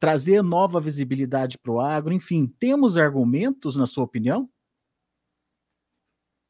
trazer 0.00 0.42
nova 0.42 0.80
visibilidade 0.80 1.58
para 1.58 1.72
o 1.72 1.80
agro, 1.80 2.12
enfim, 2.12 2.52
temos 2.58 2.96
argumentos, 2.96 3.76
na 3.76 3.86
sua 3.86 4.04
opinião? 4.04 4.48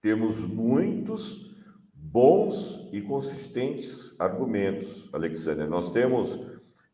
Temos 0.01 0.41
muitos 0.41 1.55
bons 1.93 2.89
e 2.93 3.01
consistentes 3.03 4.15
argumentos, 4.19 5.13
Alexandre. 5.13 5.67
Nós 5.67 5.91
temos 5.91 6.39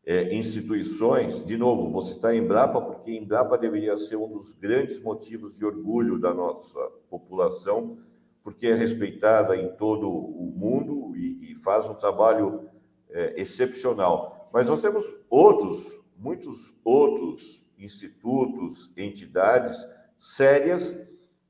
é, 0.05 0.35
instituições, 0.35 1.45
de 1.45 1.57
novo, 1.57 1.89
vou 1.89 2.01
citar 2.01 2.35
Embrapa, 2.35 2.81
porque 2.81 3.11
Embrapa 3.11 3.57
deveria 3.57 3.97
ser 3.97 4.17
um 4.17 4.33
dos 4.33 4.51
grandes 4.51 5.01
motivos 5.01 5.57
de 5.57 5.65
orgulho 5.65 6.19
da 6.19 6.33
nossa 6.33 6.79
população, 7.09 7.97
porque 8.43 8.67
é 8.67 8.75
respeitada 8.75 9.55
em 9.55 9.69
todo 9.75 10.09
o 10.09 10.53
mundo 10.55 11.15
e, 11.15 11.51
e 11.51 11.55
faz 11.55 11.89
um 11.89 11.95
trabalho 11.95 12.69
é, 13.09 13.41
excepcional. 13.41 14.49
Mas 14.53 14.67
nós 14.67 14.81
temos 14.81 15.05
outros, 15.29 16.03
muitos 16.17 16.77
outros 16.83 17.65
institutos, 17.77 18.91
entidades 18.97 19.77
sérias 20.19 20.95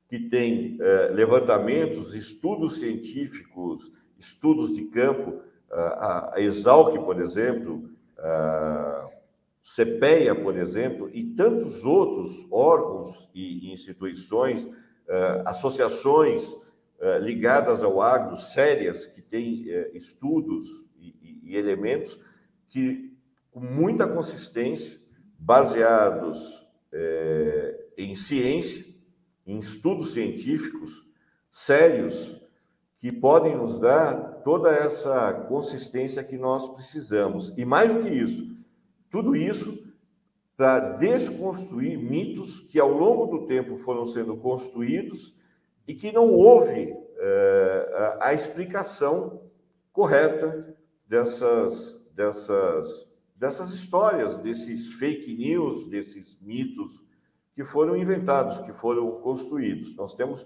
que 0.08 0.20
têm 0.30 0.78
é, 0.80 1.08
levantamentos, 1.08 2.14
estudos 2.14 2.78
científicos, 2.78 3.92
estudos 4.18 4.76
de 4.76 4.84
campo, 4.86 5.42
a, 5.72 6.36
a 6.36 6.42
Exalc, 6.42 6.96
por 7.04 7.20
exemplo, 7.20 7.90
a 8.20 9.10
CPEA, 9.64 10.36
por 10.36 10.56
exemplo, 10.56 11.10
e 11.12 11.24
tantos 11.24 11.84
outros 11.84 12.46
órgãos 12.52 13.30
e 13.34 13.72
instituições, 13.74 14.68
é, 15.08 15.42
associações 15.46 16.56
ligadas 17.22 17.84
ao 17.84 18.02
agro, 18.02 18.38
sérias, 18.38 19.08
que 19.08 19.22
têm 19.22 19.66
eh, 19.70 19.92
estudos 19.94 20.68
e, 20.98 21.56
elementos 21.56 22.20
que, 22.70 23.16
com 23.52 23.60
muita 23.60 24.08
consistência, 24.08 25.00
baseados 25.38 26.66
é, 26.92 27.86
em 27.98 28.16
ciência, 28.16 28.86
em 29.46 29.60
estudos 29.60 30.14
científicos 30.14 31.06
sérios, 31.52 32.42
que 33.00 33.12
podem 33.12 33.56
nos 33.56 33.80
dar 33.80 34.42
toda 34.44 34.72
essa 34.72 35.34
consistência 35.48 36.24
que 36.24 36.38
nós 36.38 36.74
precisamos. 36.74 37.54
E 37.58 37.66
mais 37.66 37.94
do 37.94 38.02
que 38.02 38.10
isso, 38.10 38.58
tudo 39.12 39.36
isso 39.36 39.94
para 40.56 40.80
desconstruir 40.98 41.98
mitos 41.98 42.62
que 42.62 42.80
ao 42.80 42.92
longo 42.92 43.38
do 43.38 43.46
tempo 43.46 43.78
foram 43.78 44.06
sendo 44.06 44.38
construídos 44.38 45.36
e 45.88 45.94
que 45.94 46.12
não 46.12 46.32
houve 46.32 46.96
é, 47.18 47.94
a, 48.20 48.28
a 48.30 48.34
explicação 48.34 49.42
correta 49.92 50.76
dessas, 51.08 52.04
dessas, 52.14 53.10
dessas 53.36 53.72
histórias, 53.72 54.40
desses 54.40 54.94
fake 54.94 55.36
news, 55.36 55.88
desses 55.90 56.40
mitos 56.42 57.04
que 57.56 57.64
foram 57.64 57.96
inventados, 57.96 58.60
que 58.60 58.74
foram 58.74 59.22
construídos. 59.22 59.96
Nós 59.96 60.16
temos 60.16 60.46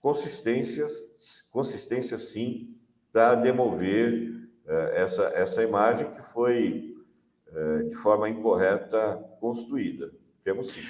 consistências, 0.00 0.92
consistência 1.50 2.18
sim, 2.18 2.76
para 3.12 3.34
demover 3.34 4.48
é, 4.66 5.02
essa, 5.02 5.24
essa 5.34 5.62
imagem 5.62 6.12
que 6.14 6.22
foi 6.22 6.94
é, 7.48 7.82
de 7.84 7.94
forma 7.96 8.28
incorreta 8.28 9.16
construída. 9.40 10.12
Temos 10.44 10.68
sim. 10.68 10.82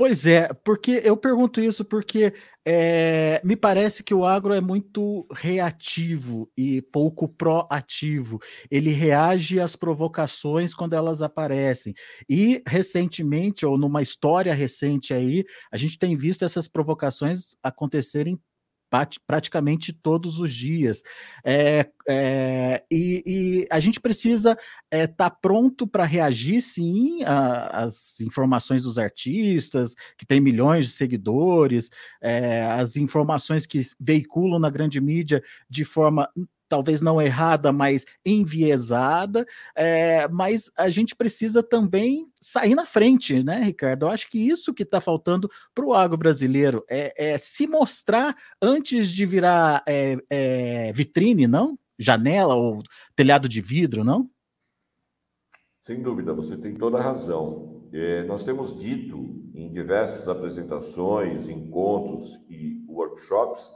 Pois 0.00 0.24
é, 0.24 0.48
porque 0.64 1.02
eu 1.04 1.14
pergunto 1.14 1.60
isso 1.60 1.84
porque 1.84 2.32
é, 2.66 3.38
me 3.44 3.54
parece 3.54 4.02
que 4.02 4.14
o 4.14 4.24
agro 4.24 4.54
é 4.54 4.60
muito 4.60 5.26
reativo 5.30 6.50
e 6.56 6.80
pouco 6.80 7.28
proativo. 7.28 8.38
Ele 8.70 8.92
reage 8.92 9.60
às 9.60 9.76
provocações 9.76 10.72
quando 10.72 10.94
elas 10.94 11.20
aparecem. 11.20 11.92
E 12.26 12.62
recentemente, 12.66 13.66
ou 13.66 13.76
numa 13.76 14.00
história 14.00 14.54
recente 14.54 15.12
aí, 15.12 15.44
a 15.70 15.76
gente 15.76 15.98
tem 15.98 16.16
visto 16.16 16.46
essas 16.46 16.66
provocações 16.66 17.54
acontecerem 17.62 18.40
praticamente 19.26 19.92
todos 19.92 20.40
os 20.40 20.52
dias. 20.52 21.02
É, 21.44 21.88
é, 22.08 22.82
e, 22.90 23.22
e, 23.24 23.66
a 23.70 23.78
gente 23.78 24.00
precisa 24.00 24.52
estar 24.52 24.66
é, 24.90 25.06
tá 25.06 25.30
pronto 25.30 25.86
para 25.86 26.04
reagir, 26.04 26.60
sim, 26.60 27.20
às 27.24 28.20
informações 28.20 28.82
dos 28.82 28.98
artistas, 28.98 29.94
que 30.18 30.26
tem 30.26 30.40
milhões 30.40 30.86
de 30.86 30.92
seguidores, 30.92 31.90
é, 32.20 32.64
as 32.64 32.96
informações 32.96 33.66
que 33.66 33.80
veiculam 33.98 34.58
na 34.58 34.70
grande 34.70 35.00
mídia 35.00 35.42
de 35.68 35.84
forma 35.84 36.28
talvez 36.70 37.02
não 37.02 37.20
errada, 37.20 37.72
mas 37.72 38.06
enviesada, 38.24 39.44
é, 39.74 40.28
mas 40.28 40.70
a 40.78 40.88
gente 40.88 41.16
precisa 41.16 41.64
também 41.64 42.28
sair 42.40 42.76
na 42.76 42.86
frente, 42.86 43.42
né, 43.42 43.64
Ricardo? 43.64 44.06
Eu 44.06 44.10
acho 44.10 44.30
que 44.30 44.38
isso 44.38 44.72
que 44.72 44.84
está 44.84 45.00
faltando 45.00 45.50
para 45.74 45.84
o 45.84 45.92
agro 45.92 46.16
brasileiro 46.16 46.84
é, 46.88 47.32
é, 47.32 47.36
se 47.38 47.66
mostrar 47.66 48.36
antes 48.62 49.08
de 49.08 49.26
virar 49.26 49.82
é, 49.84 50.92
vitrine, 50.94 51.48
não? 51.48 51.76
Janela 51.98 52.54
ou 52.54 52.82
telhado 53.16 53.48
de 53.48 53.60
vidro, 53.60 54.04
não? 54.04 54.30
Sem 55.80 56.00
dúvida, 56.00 56.32
você 56.32 56.56
tem 56.56 56.74
toda 56.74 56.98
a 56.98 57.02
razão. 57.02 57.88
É, 57.92 58.22
nós 58.22 58.44
temos 58.44 58.78
dito 58.78 59.50
em 59.52 59.72
diversas 59.72 60.28
apresentações, 60.28 61.48
encontros 61.48 62.40
e 62.48 62.80
workshops 62.88 63.72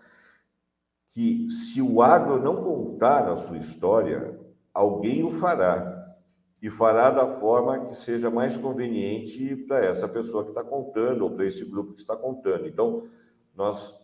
que 1.14 1.48
se 1.48 1.80
o 1.80 2.02
agro 2.02 2.42
não 2.42 2.56
contar 2.56 3.28
a 3.28 3.36
sua 3.36 3.56
história, 3.56 4.36
alguém 4.74 5.22
o 5.22 5.30
fará. 5.30 6.16
E 6.60 6.68
fará 6.68 7.08
da 7.08 7.28
forma 7.28 7.86
que 7.86 7.94
seja 7.94 8.28
mais 8.30 8.56
conveniente 8.56 9.54
para 9.54 9.84
essa 9.84 10.08
pessoa 10.08 10.42
que 10.42 10.50
está 10.50 10.64
contando, 10.64 11.22
ou 11.22 11.30
para 11.30 11.46
esse 11.46 11.64
grupo 11.64 11.92
que 11.92 12.00
está 12.00 12.16
contando. 12.16 12.66
Então, 12.66 13.06
nós, 13.54 13.94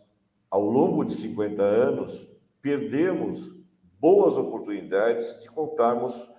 ao 0.49 0.63
longo 0.63 1.03
de 1.03 1.13
50 1.15 1.61
anos, 1.61 2.33
perdemos 2.61 3.57
boas 3.99 4.37
oportunidades 4.37 5.37
de 5.41 5.49
contarmos 5.49 6.29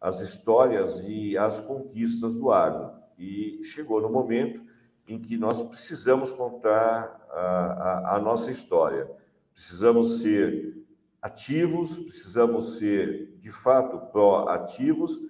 as 0.00 0.20
histórias 0.20 1.04
e 1.06 1.36
as 1.36 1.60
conquistas 1.60 2.38
do 2.38 2.50
agro. 2.50 2.90
E 3.18 3.62
chegou 3.64 4.00
no 4.00 4.08
momento 4.08 4.62
em 5.06 5.20
que 5.20 5.36
nós 5.36 5.60
precisamos 5.60 6.32
contar 6.32 7.20
a, 7.30 7.40
a, 7.40 8.16
a 8.16 8.20
nossa 8.20 8.50
história. 8.50 9.10
Precisamos 9.54 10.20
ser 10.20 10.82
ativos, 11.20 11.98
precisamos 11.98 12.78
ser 12.78 13.36
de 13.38 13.52
fato 13.52 14.10
proativos 14.10 15.20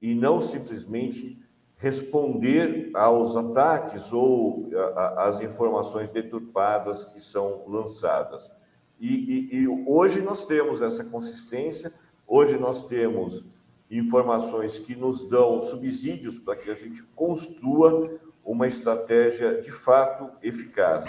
e 0.00 0.14
não 0.14 0.40
simplesmente 0.40 1.38
responder 1.76 2.90
aos 2.94 3.36
ataques 3.36 4.12
ou 4.12 4.70
às 5.16 5.40
informações 5.40 6.10
deturpadas 6.10 7.06
que 7.06 7.20
são 7.20 7.64
lançadas. 7.66 8.52
E, 8.98 9.08
e, 9.08 9.62
e, 9.62 9.68
hoje 9.86 10.20
nós 10.20 10.44
temos 10.44 10.82
essa 10.82 11.02
consistência, 11.02 11.92
hoje 12.26 12.58
nós 12.58 12.84
temos 12.84 13.44
informações 13.90 14.78
que 14.78 14.94
nos 14.94 15.26
dão 15.26 15.60
subsídios 15.60 16.38
para 16.38 16.54
que 16.54 16.70
a 16.70 16.74
gente 16.74 17.02
construa 17.14 18.20
uma 18.44 18.66
estratégia 18.66 19.60
de 19.60 19.72
fato 19.72 20.30
eficaz. 20.42 21.06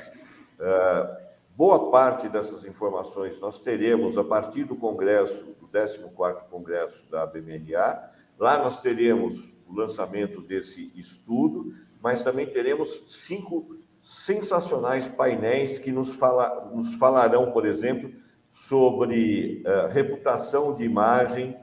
Uh, 0.58 1.31
Boa 1.56 1.92
parte 1.92 2.30
dessas 2.30 2.64
informações 2.64 3.40
nós 3.42 3.60
teremos 3.60 4.18
a 4.18 4.24
partir 4.24 4.64
do 4.64 4.76
congresso, 4.76 5.54
do 5.60 5.68
14º 5.68 6.44
congresso 6.50 7.06
da 7.12 7.26
BMNA. 7.26 8.10
Lá 8.40 8.58
nós 8.58 8.80
teremos 8.80 9.54
o 9.68 9.76
lançamento 9.76 10.42
desse 10.42 10.92
estudo, 10.96 11.74
mas 12.02 12.24
também 12.24 12.48
teremos 12.48 13.04
cinco 13.06 13.76
sensacionais 14.02 15.10
painéis 15.10 15.78
que 15.78 15.92
nos, 15.92 16.16
fala, 16.16 16.72
nos 16.74 16.96
falarão, 16.96 17.52
por 17.52 17.66
exemplo, 17.66 18.12
sobre 18.50 19.62
uh, 19.66 19.92
reputação 19.92 20.74
de 20.74 20.86
imagem, 20.86 21.58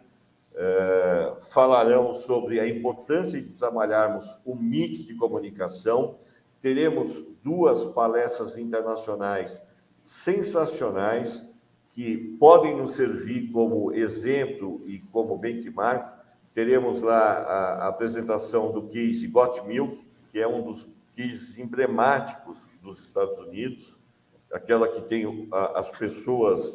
uh, 0.53 1.43
falarão 1.47 2.13
sobre 2.13 2.61
a 2.61 2.69
importância 2.69 3.41
de 3.41 3.55
trabalharmos 3.55 4.39
o 4.45 4.55
mix 4.55 5.07
de 5.07 5.15
comunicação. 5.15 6.19
Teremos 6.61 7.27
duas 7.43 7.87
palestras 7.87 8.57
internacionais 8.59 9.67
sensacionais 10.09 11.47
que 11.93 12.17
podem 12.41 12.75
nos 12.75 12.93
servir 12.93 13.53
como 13.53 13.93
exemplo 13.93 14.81
e 14.87 15.01
como 15.13 15.37
benchmark. 15.37 16.17
Teremos 16.55 17.03
lá 17.03 17.19
a, 17.19 17.75
a 17.85 17.89
apresentação 17.89 18.73
do 18.73 18.89
case 18.89 19.27
Got 19.27 19.67
Milk, 19.67 20.03
que 20.33 20.39
é 20.39 20.49
um 20.49 20.63
dos 20.63 20.89
cases 21.15 21.59
emblemáticos 21.59 22.71
dos 22.83 22.99
Estados 23.01 23.37
Unidos, 23.37 23.99
aquela 24.51 24.89
que 24.89 25.03
tem 25.03 25.47
as 25.75 25.91
pessoas, 25.91 26.75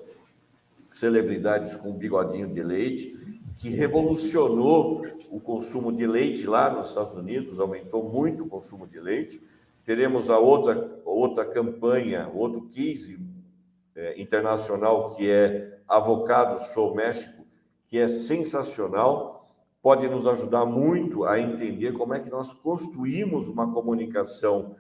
celebridades 0.91 1.75
com 1.75 1.91
bigodinho 1.91 2.53
de 2.53 2.61
leite, 2.61 3.17
que 3.57 3.69
revolucionou 3.69 5.07
o 5.31 5.39
consumo 5.39 5.91
de 5.91 6.05
leite 6.05 6.45
lá 6.45 6.69
nos 6.69 6.89
Estados 6.89 7.15
Unidos, 7.15 7.59
aumentou 7.59 8.07
muito 8.07 8.43
o 8.43 8.47
consumo 8.47 8.85
de 8.85 8.99
leite. 8.99 9.41
Teremos 9.85 10.29
a 10.29 10.39
outra, 10.39 11.01
outra 11.03 11.45
campanha, 11.45 12.29
outro 12.33 12.69
case 12.69 13.19
é, 13.95 14.19
internacional, 14.21 15.15
que 15.15 15.29
é 15.29 15.79
Avocados 15.87 16.67
Show 16.73 16.95
México, 16.95 17.45
que 17.87 17.99
é 17.99 18.07
sensacional, 18.07 19.47
pode 19.81 20.07
nos 20.07 20.25
ajudar 20.25 20.65
muito 20.65 21.25
a 21.25 21.39
entender 21.39 21.91
como 21.91 22.13
é 22.13 22.19
que 22.19 22.29
nós 22.29 22.53
construímos 22.53 23.47
uma 23.47 23.71
comunicação 23.73 24.75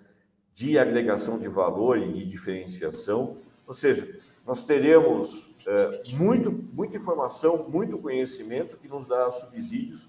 de 0.55 0.79
agregação 0.79 1.37
de 1.37 1.47
valor 1.47 1.97
e 1.97 2.13
de 2.13 2.25
diferenciação. 2.25 3.37
Ou 3.67 3.73
seja, 3.73 4.17
nós 4.45 4.65
teremos 4.65 5.51
é, 5.67 6.01
muito, 6.15 6.51
muita 6.51 6.97
informação, 6.97 7.67
muito 7.69 7.97
conhecimento 7.97 8.77
que 8.77 8.87
nos 8.87 9.07
dá 9.07 9.31
subsídios 9.31 10.07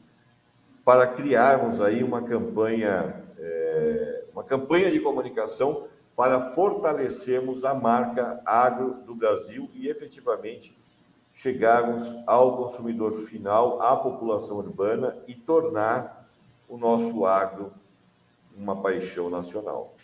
para 0.85 1.07
criarmos 1.07 1.81
aí 1.81 2.03
uma 2.03 2.23
campanha, 2.23 3.25
é, 3.39 4.04
uma 4.35 4.43
campanha 4.43 4.91
de 4.91 4.99
comunicação 4.99 5.85
para 6.17 6.51
fortalecermos 6.51 7.65
a 7.65 7.73
marca 7.73 8.43
agro 8.45 9.03
do 9.07 9.15
Brasil 9.15 9.71
e 9.73 9.89
efetivamente 9.89 10.77
chegarmos 11.33 12.17
ao 12.27 12.57
consumidor 12.57 13.15
final, 13.15 13.81
à 13.81 13.97
população 13.97 14.59
urbana 14.59 15.17
e 15.27 15.35
tornar 15.35 16.29
o 16.69 16.77
nosso 16.77 17.25
agro 17.25 17.73
uma 18.57 18.77
paixão 18.77 19.31
nacional. 19.31 19.95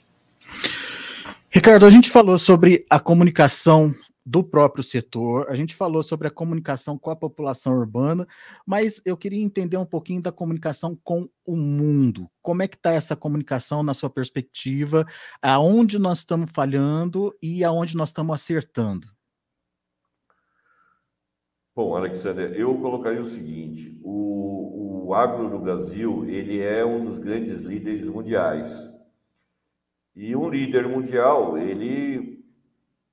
Ricardo, 1.49 1.87
a 1.87 1.91
gente 1.91 2.11
falou 2.11 2.39
sobre 2.39 2.85
a 2.89 2.99
comunicação 2.99 3.95
do 4.31 4.45
próprio 4.45 4.85
setor, 4.85 5.51
a 5.51 5.57
gente 5.57 5.75
falou 5.75 6.05
sobre 6.05 6.29
a 6.29 6.31
comunicação 6.31 6.97
com 6.97 7.11
a 7.11 7.17
população 7.17 7.77
urbana, 7.77 8.29
mas 8.65 9.03
eu 9.05 9.17
queria 9.17 9.43
entender 9.43 9.77
um 9.77 9.85
pouquinho 9.85 10.23
da 10.23 10.31
comunicação 10.31 10.97
com 11.03 11.29
o 11.45 11.57
mundo. 11.57 12.31
Como 12.41 12.63
é 12.63 12.69
que 12.69 12.77
está 12.77 12.93
essa 12.93 13.17
comunicação 13.17 13.83
na 13.83 13.93
sua 13.93 14.09
perspectiva? 14.09 15.05
Aonde 15.43 15.99
nós 15.99 16.19
estamos 16.19 16.49
falhando 16.53 17.35
e 17.43 17.65
aonde 17.65 17.97
nós 17.97 18.11
estamos 18.11 18.33
acertando? 18.33 19.09
Bom, 21.75 21.97
Alexander, 21.97 22.53
eu 22.53 22.79
colocaria 22.79 23.21
o 23.21 23.27
seguinte: 23.27 23.99
o, 24.01 25.09
o 25.09 25.15
agro 25.15 25.49
no 25.49 25.59
Brasil 25.59 26.25
ele 26.29 26.61
é 26.61 26.87
um 26.87 27.05
dos 27.05 27.19
grandes 27.19 27.63
líderes 27.63 28.09
mundiais. 28.09 28.95
E 30.15 30.37
um 30.37 30.49
líder 30.49 30.87
mundial, 30.87 31.59
ele 31.59 32.45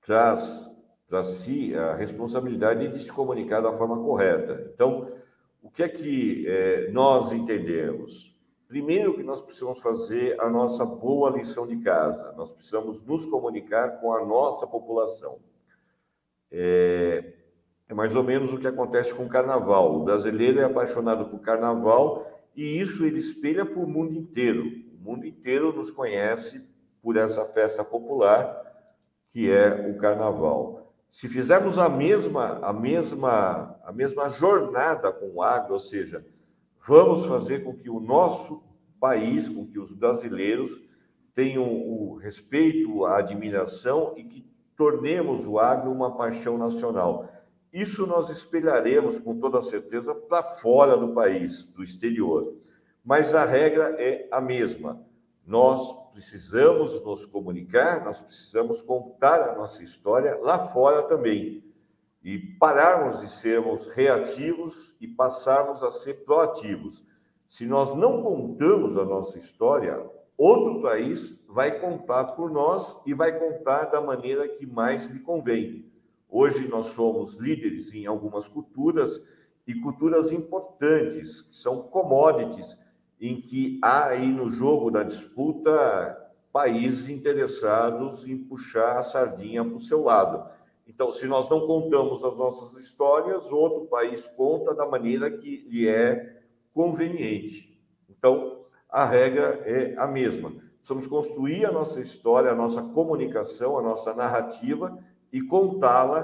traz 0.01 0.66
para 1.07 1.23
si 1.23 1.73
a 1.75 1.95
responsabilidade 1.95 2.89
de 2.89 2.99
se 2.99 3.11
comunicar 3.11 3.61
da 3.61 3.73
forma 3.73 3.97
correta. 3.97 4.69
Então, 4.73 5.11
o 5.61 5.69
que 5.69 5.83
é 5.83 5.89
que 5.89 6.45
é, 6.47 6.91
nós 6.91 7.31
entendemos? 7.31 8.35
Primeiro 8.67 9.15
que 9.15 9.23
nós 9.23 9.41
precisamos 9.41 9.79
fazer 9.79 10.39
a 10.41 10.49
nossa 10.49 10.85
boa 10.85 11.29
lição 11.29 11.65
de 11.65 11.77
casa. 11.77 12.33
Nós 12.33 12.51
precisamos 12.51 13.05
nos 13.05 13.25
comunicar 13.25 14.01
com 14.01 14.11
a 14.13 14.25
nossa 14.25 14.67
população. 14.67 15.39
É, 16.51 17.33
é 17.87 17.93
mais 17.93 18.13
ou 18.15 18.23
menos 18.23 18.51
o 18.51 18.57
que 18.57 18.67
acontece 18.67 19.13
com 19.13 19.25
o 19.25 19.29
carnaval. 19.29 19.95
O 19.95 20.03
brasileiro 20.03 20.59
é 20.59 20.65
apaixonado 20.65 21.29
por 21.29 21.39
carnaval 21.39 22.27
e 22.53 22.77
isso 22.77 23.05
ele 23.05 23.19
espelha 23.19 23.65
para 23.65 23.79
o 23.79 23.87
mundo 23.87 24.13
inteiro. 24.13 24.65
O 24.99 25.09
mundo 25.09 25.25
inteiro 25.25 25.73
nos 25.73 25.89
conhece 25.89 26.67
por 27.01 27.15
essa 27.15 27.45
festa 27.45 27.85
popular 27.85 28.65
que 29.29 29.49
é 29.49 29.87
o 29.89 29.97
carnaval. 29.97 30.86
Se 31.09 31.27
fizermos 31.27 31.77
a 31.77 31.89
mesma, 31.89 32.59
a 32.61 32.73
mesma, 32.73 33.79
a 33.83 33.91
mesma 33.91 34.29
jornada 34.29 35.11
com 35.11 35.35
o 35.35 35.41
agro, 35.41 35.73
ou 35.73 35.79
seja, 35.79 36.25
vamos 36.85 37.25
fazer 37.25 37.63
com 37.63 37.75
que 37.75 37.89
o 37.89 37.99
nosso 37.99 38.61
país, 38.99 39.47
com 39.47 39.65
que 39.65 39.79
os 39.79 39.93
brasileiros 39.93 40.81
tenham 41.33 41.63
o 41.63 42.15
respeito, 42.15 43.05
a 43.05 43.19
admiração 43.19 44.13
e 44.17 44.23
que 44.23 44.45
tornemos 44.75 45.47
o 45.47 45.59
agro 45.59 45.91
uma 45.91 46.15
paixão 46.15 46.57
nacional. 46.57 47.29
Isso 47.71 48.07
nós 48.07 48.29
espelharemos 48.29 49.19
com 49.19 49.39
toda 49.39 49.61
certeza 49.61 50.13
para 50.13 50.43
fora 50.43 50.97
do 50.97 51.13
país, 51.13 51.63
do 51.65 51.83
exterior. 51.83 52.55
Mas 53.03 53.33
a 53.33 53.45
regra 53.45 53.95
é 53.99 54.27
a 54.31 54.41
mesma. 54.41 55.06
Nós 55.47 55.95
precisamos 56.11 57.01
nos 57.05 57.25
comunicar, 57.25 58.03
nós 58.03 58.19
precisamos 58.19 58.81
contar 58.81 59.41
a 59.43 59.55
nossa 59.55 59.81
história 59.81 60.37
lá 60.41 60.67
fora 60.67 61.03
também. 61.03 61.63
E 62.21 62.37
pararmos 62.37 63.21
de 63.21 63.29
sermos 63.29 63.87
reativos 63.87 64.93
e 64.99 65.07
passarmos 65.07 65.81
a 65.83 65.89
ser 65.89 66.25
proativos. 66.25 67.01
Se 67.47 67.65
nós 67.65 67.95
não 67.95 68.21
contamos 68.21 68.97
a 68.97 69.05
nossa 69.05 69.39
história, 69.39 70.05
outro 70.37 70.81
país 70.81 71.39
vai 71.47 71.79
contar 71.79 72.25
por 72.33 72.51
nós 72.51 72.97
e 73.05 73.13
vai 73.13 73.39
contar 73.39 73.85
da 73.85 74.01
maneira 74.01 74.49
que 74.49 74.65
mais 74.65 75.07
lhe 75.07 75.21
convém. 75.21 75.89
Hoje 76.29 76.67
nós 76.67 76.87
somos 76.87 77.37
líderes 77.37 77.93
em 77.93 78.05
algumas 78.05 78.49
culturas 78.49 79.23
e 79.65 79.73
culturas 79.75 80.33
importantes, 80.33 81.41
que 81.41 81.55
são 81.55 81.83
commodities 81.83 82.77
em 83.19 83.41
que 83.41 83.79
há 83.83 84.07
aí 84.07 84.27
no 84.27 84.51
jogo 84.51 84.91
da 84.91 85.03
disputa 85.03 86.25
países 86.51 87.09
interessados 87.09 88.27
em 88.27 88.37
puxar 88.37 88.99
a 88.99 89.03
sardinha 89.03 89.63
para 89.63 89.75
o 89.75 89.79
seu 89.79 90.03
lado. 90.03 90.49
Então, 90.87 91.11
se 91.11 91.27
nós 91.27 91.49
não 91.49 91.67
contamos 91.67 92.23
as 92.23 92.37
nossas 92.37 92.73
histórias, 92.81 93.51
outro 93.51 93.85
país 93.85 94.27
conta 94.29 94.73
da 94.73 94.85
maneira 94.85 95.29
que 95.29 95.67
lhe 95.69 95.87
é 95.87 96.41
conveniente. 96.73 97.79
Então, 98.09 98.65
a 98.89 99.05
regra 99.05 99.61
é 99.65 99.95
a 99.97 100.07
mesma. 100.07 100.53
Precisamos 100.77 101.07
construir 101.07 101.65
a 101.65 101.71
nossa 101.71 101.99
história, 101.99 102.51
a 102.51 102.55
nossa 102.55 102.81
comunicação, 102.93 103.77
a 103.77 103.81
nossa 103.81 104.13
narrativa 104.13 104.97
e 105.31 105.41
contá-la 105.41 106.23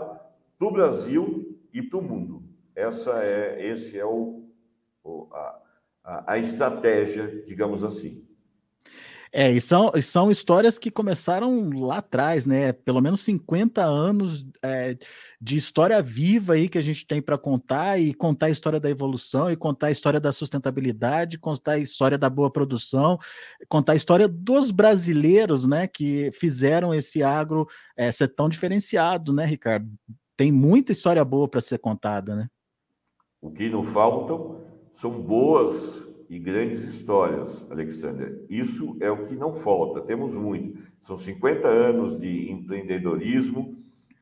para 0.57 0.67
o 0.67 0.71
Brasil 0.71 1.59
e 1.73 1.81
para 1.81 1.99
o 1.99 2.01
mundo. 2.01 2.41
Essa 2.73 3.23
é, 3.23 3.67
esse 3.67 3.99
é 3.99 4.05
o, 4.05 4.45
o 5.03 5.27
a, 5.33 5.62
a, 6.03 6.33
a 6.33 6.37
estratégia, 6.37 7.43
digamos 7.45 7.83
assim. 7.83 8.23
É, 9.35 9.51
e 9.51 9.59
são, 9.59 9.91
são 9.99 10.29
histórias 10.29 10.77
que 10.77 10.91
começaram 10.91 11.71
lá 11.71 11.97
atrás, 11.97 12.45
né? 12.45 12.71
Pelo 12.71 13.01
menos 13.01 13.21
50 13.21 13.83
anos 13.83 14.45
é, 14.61 14.95
de 15.41 15.57
história 15.57 15.99
viva 16.03 16.53
aí 16.53 16.69
que 16.69 16.77
a 16.77 16.83
gente 16.83 17.07
tem 17.07 17.19
para 17.19 17.35
contar, 17.35 17.99
e 17.99 18.13
contar 18.13 18.45
a 18.45 18.49
história 18.51 18.79
da 18.79 18.91
evolução, 18.91 19.49
e 19.49 19.55
contar 19.55 19.87
a 19.87 19.91
história 19.91 20.19
da 20.19 20.31
sustentabilidade, 20.31 21.39
contar 21.39 21.73
a 21.73 21.79
história 21.79 22.15
da 22.15 22.29
boa 22.29 22.51
produção, 22.51 23.17
contar 23.67 23.93
a 23.93 23.95
história 23.95 24.27
dos 24.27 24.69
brasileiros, 24.69 25.65
né? 25.65 25.87
Que 25.87 26.29
fizeram 26.33 26.93
esse 26.93 27.23
agro 27.23 27.67
é, 27.97 28.11
ser 28.11 28.27
tão 28.27 28.47
diferenciado, 28.47 29.33
né, 29.33 29.45
Ricardo? 29.45 29.89
Tem 30.37 30.51
muita 30.51 30.91
história 30.91 31.25
boa 31.25 31.47
para 31.47 31.59
ser 31.59 31.79
contada, 31.79 32.35
né? 32.35 32.47
O 33.41 33.49
que 33.49 33.67
não 33.67 33.83
faltam 33.83 34.72
são 34.93 35.19
boas 35.19 36.07
e 36.29 36.39
grandes 36.39 36.83
histórias, 36.83 37.69
Alexander. 37.69 38.45
Isso 38.49 38.95
é 39.01 39.11
o 39.11 39.25
que 39.25 39.35
não 39.35 39.53
falta, 39.53 40.01
temos 40.01 40.35
muito. 40.35 40.81
São 41.01 41.17
50 41.17 41.67
anos 41.67 42.21
de 42.21 42.51
empreendedorismo, 42.51 43.75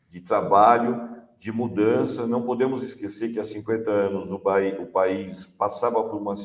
de 0.09 0.21
trabalho, 0.21 1.09
de 1.37 1.51
mudança. 1.51 2.25
Não 2.25 2.43
podemos 2.43 2.81
esquecer 2.81 3.33
que 3.33 3.39
há 3.39 3.43
50 3.43 3.91
anos 3.91 4.31
o, 4.31 4.39
país 4.39 5.45
passava 5.45 6.03
por 6.03 6.19
uma, 6.21 6.35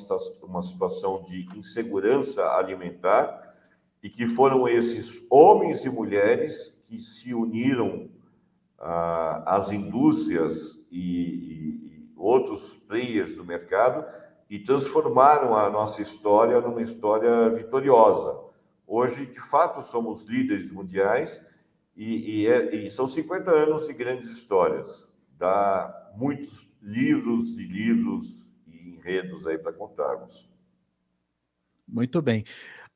situação 0.62 1.22
de 1.22 1.46
insegurança 1.56 2.42
alimentar 2.42 3.54
e 4.02 4.10
que 4.10 4.26
foram 4.26 4.68
esses 4.68 5.24
homens 5.30 5.84
e 5.84 5.88
mulheres 5.88 6.76
que 6.84 6.98
se 6.98 7.32
uniram 7.32 8.10
às 8.78 9.70
indústrias 9.70 10.80
e 10.90 11.85
outros 12.16 12.74
players 12.74 13.34
do 13.36 13.44
mercado 13.44 14.04
e 14.48 14.58
transformaram 14.58 15.54
a 15.54 15.68
nossa 15.68 16.00
história 16.00 16.60
numa 16.60 16.80
história 16.80 17.50
vitoriosa. 17.50 18.40
Hoje, 18.86 19.26
de 19.26 19.40
fato, 19.40 19.82
somos 19.82 20.24
líderes 20.24 20.70
mundiais 20.70 21.44
e, 21.96 22.42
e, 22.42 22.46
é, 22.46 22.74
e 22.74 22.90
são 22.90 23.06
50 23.06 23.50
anos 23.50 23.86
de 23.86 23.92
grandes 23.92 24.30
histórias. 24.30 25.06
Dá 25.36 26.12
muitos 26.16 26.72
livros 26.80 27.58
e 27.58 27.64
livros 27.64 28.54
e 28.66 28.90
enredos 28.90 29.46
aí 29.46 29.58
para 29.58 29.72
contarmos. 29.72 30.48
Muito 31.86 32.22
bem. 32.22 32.44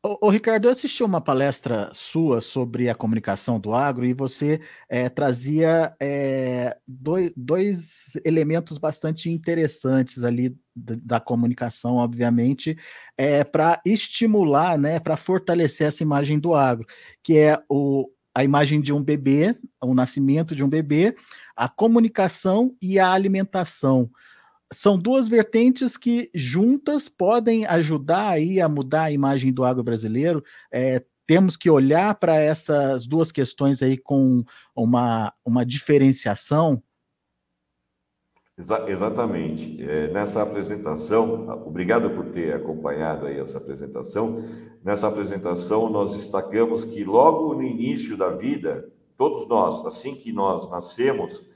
Ô, 0.02 0.28
ô, 0.28 0.30
Ricardo, 0.30 0.66
eu 0.66 0.72
assisti 0.72 1.02
uma 1.04 1.20
palestra 1.20 1.90
sua 1.92 2.40
sobre 2.40 2.88
a 2.88 2.94
comunicação 2.94 3.60
do 3.60 3.74
agro 3.74 4.06
e 4.06 4.14
você 4.14 4.58
é, 4.88 5.10
trazia 5.10 5.94
é, 6.00 6.78
dois, 6.88 7.30
dois, 7.36 8.18
elementos 8.24 8.78
bastante 8.78 9.28
interessantes 9.28 10.24
ali 10.24 10.56
da, 10.74 10.94
da 11.02 11.20
comunicação, 11.20 11.96
obviamente, 11.96 12.78
é, 13.18 13.44
para 13.44 13.78
estimular, 13.84 14.78
né, 14.78 14.98
para 14.98 15.18
fortalecer 15.18 15.88
essa 15.88 16.02
imagem 16.02 16.38
do 16.38 16.54
agro, 16.54 16.86
que 17.22 17.36
é 17.36 17.62
o, 17.68 18.08
a 18.34 18.42
imagem 18.42 18.80
de 18.80 18.94
um 18.94 19.04
bebê, 19.04 19.54
o 19.82 19.92
nascimento 19.92 20.54
de 20.54 20.64
um 20.64 20.68
bebê, 20.68 21.14
a 21.54 21.68
comunicação 21.68 22.74
e 22.80 22.98
a 22.98 23.12
alimentação 23.12 24.10
são 24.72 24.98
duas 24.98 25.28
vertentes 25.28 25.96
que 25.96 26.30
juntas 26.34 27.08
podem 27.08 27.66
ajudar 27.66 28.28
aí 28.28 28.60
a 28.60 28.68
mudar 28.68 29.04
a 29.04 29.12
imagem 29.12 29.52
do 29.52 29.64
agro 29.64 29.82
brasileiro. 29.82 30.44
É, 30.72 31.04
temos 31.26 31.56
que 31.56 31.70
olhar 31.70 32.14
para 32.16 32.36
essas 32.36 33.06
duas 33.06 33.32
questões 33.32 33.82
aí 33.82 33.96
com 33.96 34.44
uma, 34.74 35.32
uma 35.44 35.64
diferenciação. 35.64 36.82
Exa 38.58 38.84
exatamente. 38.90 39.82
É, 39.82 40.12
nessa 40.12 40.42
apresentação, 40.42 41.48
obrigado 41.66 42.10
por 42.10 42.26
ter 42.26 42.54
acompanhado 42.54 43.26
aí 43.26 43.38
essa 43.38 43.58
apresentação. 43.58 44.44
Nessa 44.84 45.08
apresentação, 45.08 45.88
nós 45.88 46.12
destacamos 46.12 46.84
que 46.84 47.04
logo 47.04 47.54
no 47.54 47.62
início 47.62 48.16
da 48.16 48.30
vida, 48.30 48.92
todos 49.16 49.48
nós, 49.48 49.84
assim 49.86 50.14
que 50.14 50.32
nós 50.32 50.70
nascemos, 50.70 51.46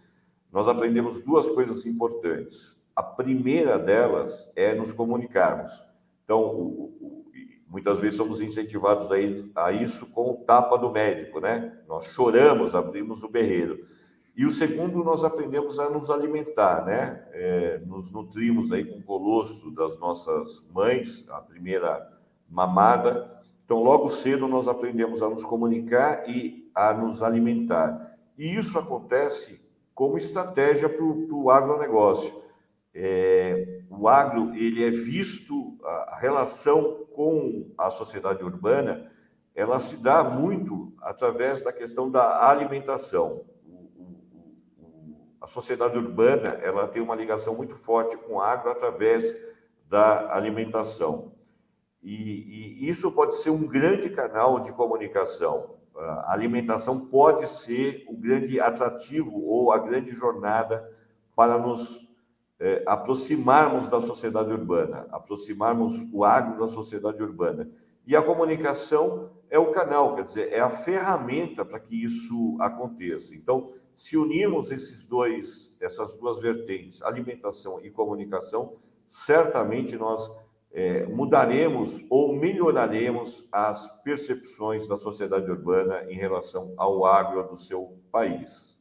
nós 0.50 0.68
aprendemos 0.68 1.20
duas 1.22 1.50
coisas 1.50 1.84
importantes. 1.84 2.73
A 2.94 3.02
primeira 3.02 3.78
delas 3.78 4.50
é 4.54 4.74
nos 4.74 4.92
comunicarmos. 4.92 5.72
Então, 6.24 6.40
o, 6.40 6.94
o, 7.00 7.24
muitas 7.68 7.98
vezes 7.98 8.16
somos 8.16 8.40
incentivados 8.40 9.10
a, 9.10 9.66
a 9.66 9.72
isso 9.72 10.06
com 10.06 10.30
o 10.30 10.36
tapa 10.44 10.78
do 10.78 10.92
médico, 10.92 11.40
né? 11.40 11.76
Nós 11.88 12.06
choramos, 12.06 12.74
abrimos 12.74 13.22
o 13.22 13.28
berreiro. 13.28 13.84
E 14.36 14.44
o 14.44 14.50
segundo, 14.50 15.04
nós 15.04 15.24
aprendemos 15.24 15.78
a 15.78 15.90
nos 15.90 16.10
alimentar, 16.10 16.84
né? 16.84 17.24
É, 17.32 17.78
nos 17.86 18.12
nutrimos 18.12 18.72
aí 18.72 18.84
com 18.84 18.98
o 18.98 19.02
colostro 19.02 19.70
das 19.70 19.98
nossas 19.98 20.64
mães, 20.72 21.24
a 21.28 21.40
primeira 21.40 22.08
mamada. 22.48 23.30
Então, 23.64 23.82
logo 23.82 24.08
cedo, 24.08 24.46
nós 24.48 24.68
aprendemos 24.68 25.22
a 25.22 25.28
nos 25.28 25.44
comunicar 25.44 26.28
e 26.28 26.70
a 26.74 26.92
nos 26.92 27.22
alimentar. 27.22 28.18
E 28.36 28.56
isso 28.56 28.78
acontece 28.78 29.60
como 29.94 30.16
estratégia 30.16 30.88
para 30.88 31.04
o 31.04 31.50
agronegócio. 31.50 32.43
É, 32.94 33.82
o 33.90 34.06
agro 34.06 34.54
ele 34.54 34.84
é 34.84 34.90
visto 34.90 35.76
a, 35.82 36.16
relação 36.20 37.06
com 37.12 37.72
a 37.76 37.90
sociedade 37.90 38.44
urbana 38.44 39.10
ela 39.52 39.80
se 39.80 39.96
dá 39.96 40.22
muito 40.22 40.92
através 41.00 41.62
da 41.62 41.72
questão 41.72 42.10
da 42.10 42.48
alimentação. 42.48 43.44
A 45.40 45.46
sociedade 45.46 45.98
urbana 45.98 46.50
ela 46.62 46.88
tem 46.88 47.02
uma 47.02 47.14
ligação 47.14 47.54
muito 47.54 47.76
forte 47.76 48.16
com 48.16 48.34
o 48.34 48.40
agro 48.40 48.70
através 48.70 49.34
da 49.88 50.34
alimentação. 50.34 51.32
E, 52.02 52.82
e 52.84 52.88
isso 52.88 53.12
pode 53.12 53.36
ser 53.36 53.50
um 53.50 53.66
grande 53.66 54.10
canal 54.10 54.60
de 54.60 54.72
comunicação. 54.72 55.76
A 55.96 56.32
alimentação 56.32 56.98
pode 57.06 57.46
ser 57.48 58.04
o 58.08 58.16
grande 58.16 58.58
atrativo 58.58 59.44
ou 59.44 59.70
a 59.70 59.78
grande 59.78 60.12
jornada 60.12 60.90
para 61.36 61.58
nos 61.58 62.13
é, 62.64 62.82
aproximarmos 62.86 63.90
da 63.90 64.00
sociedade 64.00 64.50
urbana, 64.50 65.06
aproximarmos 65.10 66.10
o 66.14 66.24
agro 66.24 66.58
da 66.58 66.66
sociedade 66.66 67.22
urbana. 67.22 67.70
E 68.06 68.16
a 68.16 68.22
comunicação 68.22 69.30
é 69.50 69.58
o 69.58 69.70
canal, 69.70 70.14
quer 70.14 70.24
dizer, 70.24 70.50
é 70.50 70.60
a 70.60 70.70
ferramenta 70.70 71.62
para 71.62 71.78
que 71.78 72.02
isso 72.02 72.56
aconteça. 72.58 73.34
Então, 73.34 73.70
se 73.94 74.16
unirmos 74.16 74.72
esses 74.72 75.06
dois, 75.06 75.76
essas 75.78 76.14
duas 76.14 76.40
vertentes, 76.40 77.02
alimentação 77.02 77.84
e 77.84 77.90
comunicação, 77.90 78.76
certamente 79.06 79.94
nós 79.98 80.34
é, 80.72 81.04
mudaremos 81.04 82.02
ou 82.08 82.34
melhoraremos 82.34 83.46
as 83.52 84.02
percepções 84.02 84.88
da 84.88 84.96
sociedade 84.96 85.50
urbana 85.50 86.06
em 86.08 86.16
relação 86.16 86.72
ao 86.78 87.04
agro 87.04 87.46
do 87.46 87.58
seu 87.58 87.98
país. 88.10 88.73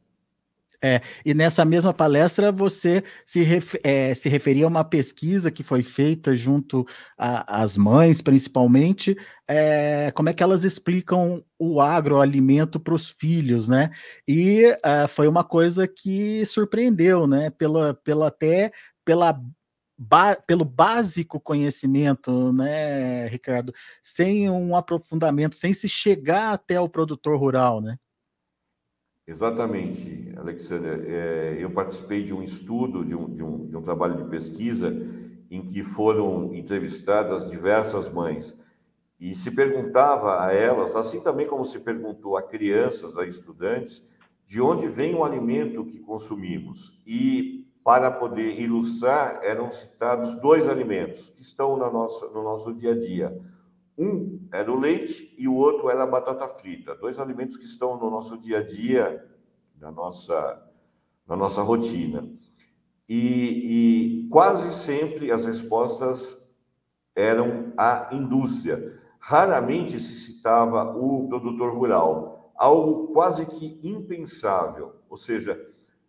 É, 0.86 1.00
e 1.24 1.32
nessa 1.32 1.64
mesma 1.64 1.94
palestra 1.94 2.52
você 2.52 3.02
se, 3.24 3.42
é, 3.82 4.12
se 4.12 4.28
referia 4.28 4.66
a 4.66 4.68
uma 4.68 4.84
pesquisa 4.84 5.50
que 5.50 5.62
foi 5.62 5.80
feita 5.80 6.36
junto 6.36 6.86
às 7.16 7.78
mães, 7.78 8.20
principalmente, 8.20 9.16
é, 9.48 10.12
como 10.14 10.28
é 10.28 10.34
que 10.34 10.42
elas 10.42 10.62
explicam 10.62 11.42
o 11.58 11.80
agroalimento 11.80 12.78
para 12.78 12.92
os 12.92 13.08
filhos, 13.08 13.66
né? 13.66 13.92
E 14.28 14.66
uh, 14.84 15.08
foi 15.08 15.26
uma 15.26 15.42
coisa 15.42 15.88
que 15.88 16.44
surpreendeu, 16.44 17.26
né? 17.26 17.48
Pela 17.48 17.98
até 18.26 18.70
pela 19.06 19.40
Ba 19.96 20.36
pelo 20.36 20.64
básico 20.64 21.40
conhecimento, 21.40 22.52
né, 22.52 23.28
Ricardo, 23.28 23.72
sem 24.02 24.50
um 24.50 24.74
aprofundamento, 24.74 25.54
sem 25.54 25.72
se 25.72 25.88
chegar 25.88 26.52
até 26.52 26.80
o 26.80 26.88
produtor 26.88 27.38
rural, 27.38 27.80
né? 27.80 27.96
Exatamente, 29.26 30.33
Alexander. 30.44 31.04
É, 31.06 31.56
eu 31.58 31.70
participei 31.70 32.22
de 32.22 32.32
um 32.32 32.42
estudo, 32.42 33.04
de 33.04 33.14
um, 33.14 33.32
de, 33.32 33.42
um, 33.42 33.66
de 33.66 33.76
um 33.76 33.82
trabalho 33.82 34.22
de 34.22 34.30
pesquisa, 34.30 34.94
em 35.50 35.62
que 35.66 35.82
foram 35.82 36.54
entrevistadas 36.54 37.50
diversas 37.50 38.10
mães 38.12 38.56
e 39.18 39.34
se 39.34 39.50
perguntava 39.52 40.44
a 40.44 40.52
elas, 40.52 40.94
assim 40.96 41.20
também 41.20 41.46
como 41.46 41.64
se 41.64 41.80
perguntou 41.80 42.36
a 42.36 42.42
crianças, 42.42 43.16
a 43.16 43.24
estudantes, 43.24 44.06
de 44.46 44.60
onde 44.60 44.86
vem 44.86 45.14
o 45.14 45.24
alimento 45.24 45.84
que 45.84 45.98
consumimos. 46.00 47.00
E 47.06 47.66
para 47.82 48.10
poder 48.10 48.60
ilustrar, 48.60 49.40
eram 49.42 49.70
citados 49.70 50.34
dois 50.40 50.68
alimentos 50.68 51.30
que 51.30 51.42
estão 51.42 51.76
na 51.76 51.90
nossa, 51.90 52.28
no 52.30 52.42
nosso 52.42 52.74
dia 52.74 52.92
a 52.92 52.98
dia: 52.98 53.40
um 53.96 54.40
era 54.52 54.70
o 54.70 54.78
leite 54.78 55.34
e 55.38 55.46
o 55.46 55.54
outro 55.54 55.88
era 55.88 56.02
a 56.02 56.06
batata 56.06 56.48
frita, 56.48 56.94
dois 56.94 57.18
alimentos 57.18 57.56
que 57.56 57.64
estão 57.64 57.98
no 57.98 58.10
nosso 58.10 58.36
dia 58.38 58.58
a 58.58 58.62
dia, 58.62 59.24
na 59.80 59.90
nossa, 59.90 60.62
na 61.26 61.36
nossa 61.36 61.62
rotina. 61.62 62.28
E, 63.08 64.24
e 64.24 64.28
quase 64.28 64.72
sempre 64.72 65.30
as 65.30 65.44
respostas 65.44 66.50
eram 67.14 67.72
a 67.76 68.08
indústria. 68.12 69.00
Raramente 69.18 70.00
se 70.00 70.14
citava 70.14 70.96
o 70.96 71.28
produtor 71.28 71.74
rural, 71.74 72.52
algo 72.56 73.08
quase 73.12 73.46
que 73.46 73.80
impensável. 73.82 74.96
Ou 75.08 75.16
seja, 75.16 75.58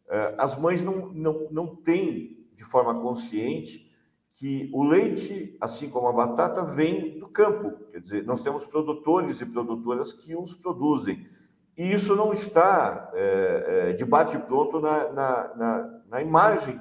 eh, 0.09 0.36
as 0.38 0.57
mães 0.57 0.84
não, 0.84 1.07
não, 1.13 1.47
não 1.51 1.76
têm 1.76 2.45
de 2.53 2.63
forma 2.63 3.01
consciente 3.01 3.86
que 4.34 4.70
o 4.74 4.84
leite, 4.84 5.55
assim 5.61 5.89
como 5.89 6.07
a 6.07 6.13
batata, 6.13 6.61
vem 6.63 7.18
do 7.20 7.28
campo. 7.28 7.72
Quer 7.91 8.01
dizer, 8.01 8.26
nós 8.26 8.43
temos 8.43 8.66
produtores 8.66 9.39
e 9.39 9.45
produtoras 9.45 10.11
que 10.11 10.36
os 10.36 10.53
produzem. 10.53 11.26
E 11.78 11.91
isso 11.91 12.15
não 12.15 12.32
está 12.32 13.11
é, 13.13 13.89
é, 13.89 13.93
de 13.93 14.05
bate-pronto 14.05 14.80
na, 14.80 15.11
na, 15.11 15.55
na, 15.55 16.01
na, 16.09 16.21
imagem, 16.21 16.80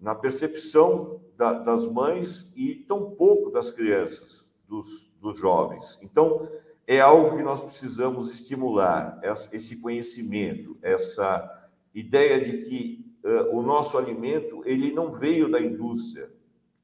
na 0.00 0.14
percepção 0.14 1.20
da, 1.36 1.52
das 1.52 1.86
mães 1.86 2.50
e 2.56 2.74
tampouco 2.74 3.50
das 3.50 3.70
crianças, 3.70 4.48
dos, 4.68 5.12
dos 5.20 5.38
jovens. 5.38 5.98
Então, 6.02 6.48
é 6.86 7.00
algo 7.00 7.36
que 7.36 7.42
nós 7.42 7.62
precisamos 7.62 8.32
estimular, 8.32 9.20
esse 9.52 9.76
conhecimento, 9.76 10.76
essa 10.82 11.68
ideia 11.94 12.40
de 12.40 12.64
que 12.64 13.14
uh, 13.24 13.56
o 13.56 13.62
nosso 13.62 13.96
alimento 13.96 14.62
ele 14.64 14.92
não 14.92 15.12
veio 15.12 15.48
da 15.48 15.60
indústria, 15.60 16.30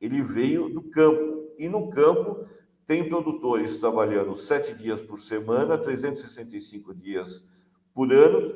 ele 0.01 0.23
veio 0.23 0.69
do 0.69 0.83
campo. 0.83 1.37
E 1.59 1.69
no 1.69 1.91
campo 1.91 2.47
tem 2.87 3.09
produtores 3.09 3.79
trabalhando 3.79 4.37
sete 4.37 4.75
dias 4.75 5.03
por 5.03 5.19
semana, 5.19 5.77
365 5.77 6.95
dias 6.95 7.45
por 7.93 8.13
ano, 8.13 8.55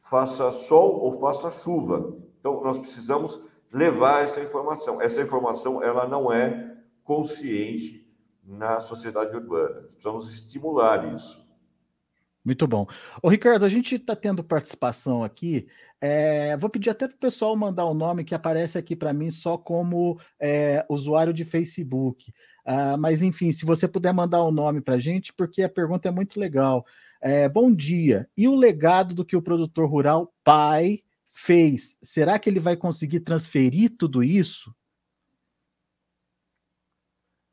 faça 0.00 0.52
sol 0.52 1.00
ou 1.00 1.18
faça 1.18 1.50
chuva. 1.50 2.16
Então, 2.38 2.62
nós 2.62 2.78
precisamos 2.78 3.40
levar 3.72 4.24
essa 4.24 4.40
informação. 4.40 5.00
Essa 5.00 5.22
informação 5.22 5.82
ela 5.82 6.06
não 6.06 6.32
é 6.32 6.76
consciente 7.02 8.06
na 8.44 8.80
sociedade 8.80 9.34
urbana. 9.34 9.82
Precisamos 9.92 10.32
estimular 10.32 11.14
isso. 11.14 11.42
Muito 12.44 12.66
bom. 12.66 12.86
Ô, 13.22 13.28
Ricardo, 13.28 13.64
a 13.64 13.68
gente 13.68 13.94
está 13.94 14.16
tendo 14.16 14.42
participação 14.42 15.22
aqui. 15.22 15.68
É, 16.00 16.56
vou 16.56 16.68
pedir 16.68 16.90
até 16.90 17.06
para 17.06 17.14
o 17.14 17.20
pessoal 17.20 17.56
mandar 17.56 17.84
o 17.84 17.92
um 17.92 17.94
nome 17.94 18.24
que 18.24 18.34
aparece 18.34 18.76
aqui 18.76 18.96
para 18.96 19.12
mim 19.12 19.30
só 19.30 19.56
como 19.56 20.20
é, 20.40 20.84
usuário 20.88 21.32
de 21.32 21.44
Facebook. 21.44 22.32
Uh, 22.66 22.96
mas, 22.98 23.22
enfim, 23.22 23.50
se 23.50 23.64
você 23.64 23.88
puder 23.88 24.12
mandar 24.12 24.42
o 24.42 24.48
um 24.48 24.52
nome 24.52 24.80
para 24.80 24.98
gente, 24.98 25.32
porque 25.32 25.62
a 25.62 25.68
pergunta 25.68 26.08
é 26.08 26.12
muito 26.12 26.38
legal. 26.38 26.84
É, 27.20 27.48
bom 27.48 27.74
dia. 27.74 28.28
E 28.36 28.48
o 28.48 28.56
legado 28.56 29.14
do 29.14 29.24
que 29.24 29.36
o 29.36 29.42
produtor 29.42 29.88
rural 29.88 30.32
pai 30.42 31.02
fez, 31.28 31.96
será 32.02 32.38
que 32.38 32.50
ele 32.50 32.60
vai 32.60 32.76
conseguir 32.76 33.20
transferir 33.20 33.96
tudo 33.96 34.22
isso? 34.22 34.74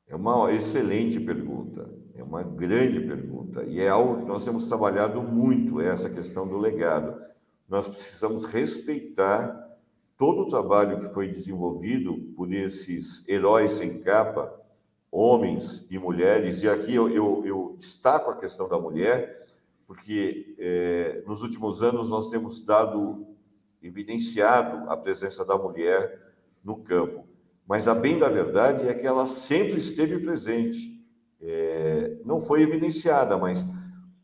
É 0.07 0.15
uma 0.15 0.51
excelente 0.51 1.19
pergunta, 1.19 1.87
é 2.15 2.23
uma 2.23 2.41
grande 2.41 2.99
pergunta, 2.99 3.63
e 3.63 3.79
é 3.79 3.87
algo 3.87 4.21
que 4.21 4.25
nós 4.25 4.43
temos 4.43 4.67
trabalhado 4.67 5.21
muito, 5.21 5.79
essa 5.79 6.09
questão 6.09 6.47
do 6.47 6.57
legado. 6.57 7.21
Nós 7.67 7.87
precisamos 7.87 8.45
respeitar 8.45 9.69
todo 10.17 10.41
o 10.41 10.47
trabalho 10.47 10.99
que 10.99 11.13
foi 11.13 11.27
desenvolvido 11.27 12.17
por 12.35 12.51
esses 12.51 13.23
heróis 13.27 13.73
sem 13.73 14.01
capa, 14.01 14.58
homens 15.11 15.85
e 15.89 15.97
mulheres, 15.97 16.61
e 16.61 16.69
aqui 16.69 16.93
eu, 16.93 17.09
eu, 17.09 17.43
eu 17.45 17.75
destaco 17.77 18.29
a 18.29 18.37
questão 18.37 18.67
da 18.69 18.79
mulher, 18.79 19.47
porque 19.87 20.55
é, 20.59 21.23
nos 21.25 21.41
últimos 21.41 21.81
anos 21.81 22.09
nós 22.09 22.29
temos 22.29 22.61
dado, 22.63 23.25
evidenciado 23.81 24.89
a 24.89 24.95
presença 24.95 25.43
da 25.43 25.57
mulher 25.57 26.33
no 26.63 26.77
campo, 26.77 27.25
mas 27.67 27.87
a 27.87 27.95
bem 27.95 28.19
da 28.19 28.29
verdade 28.29 28.87
é 28.87 28.93
que 28.93 29.07
ela 29.07 29.25
sempre 29.25 29.77
esteve 29.77 30.19
presente, 30.19 30.99
é, 31.41 32.17
não 32.25 32.39
foi 32.39 32.61
evidenciada, 32.61 33.37
mas 33.37 33.65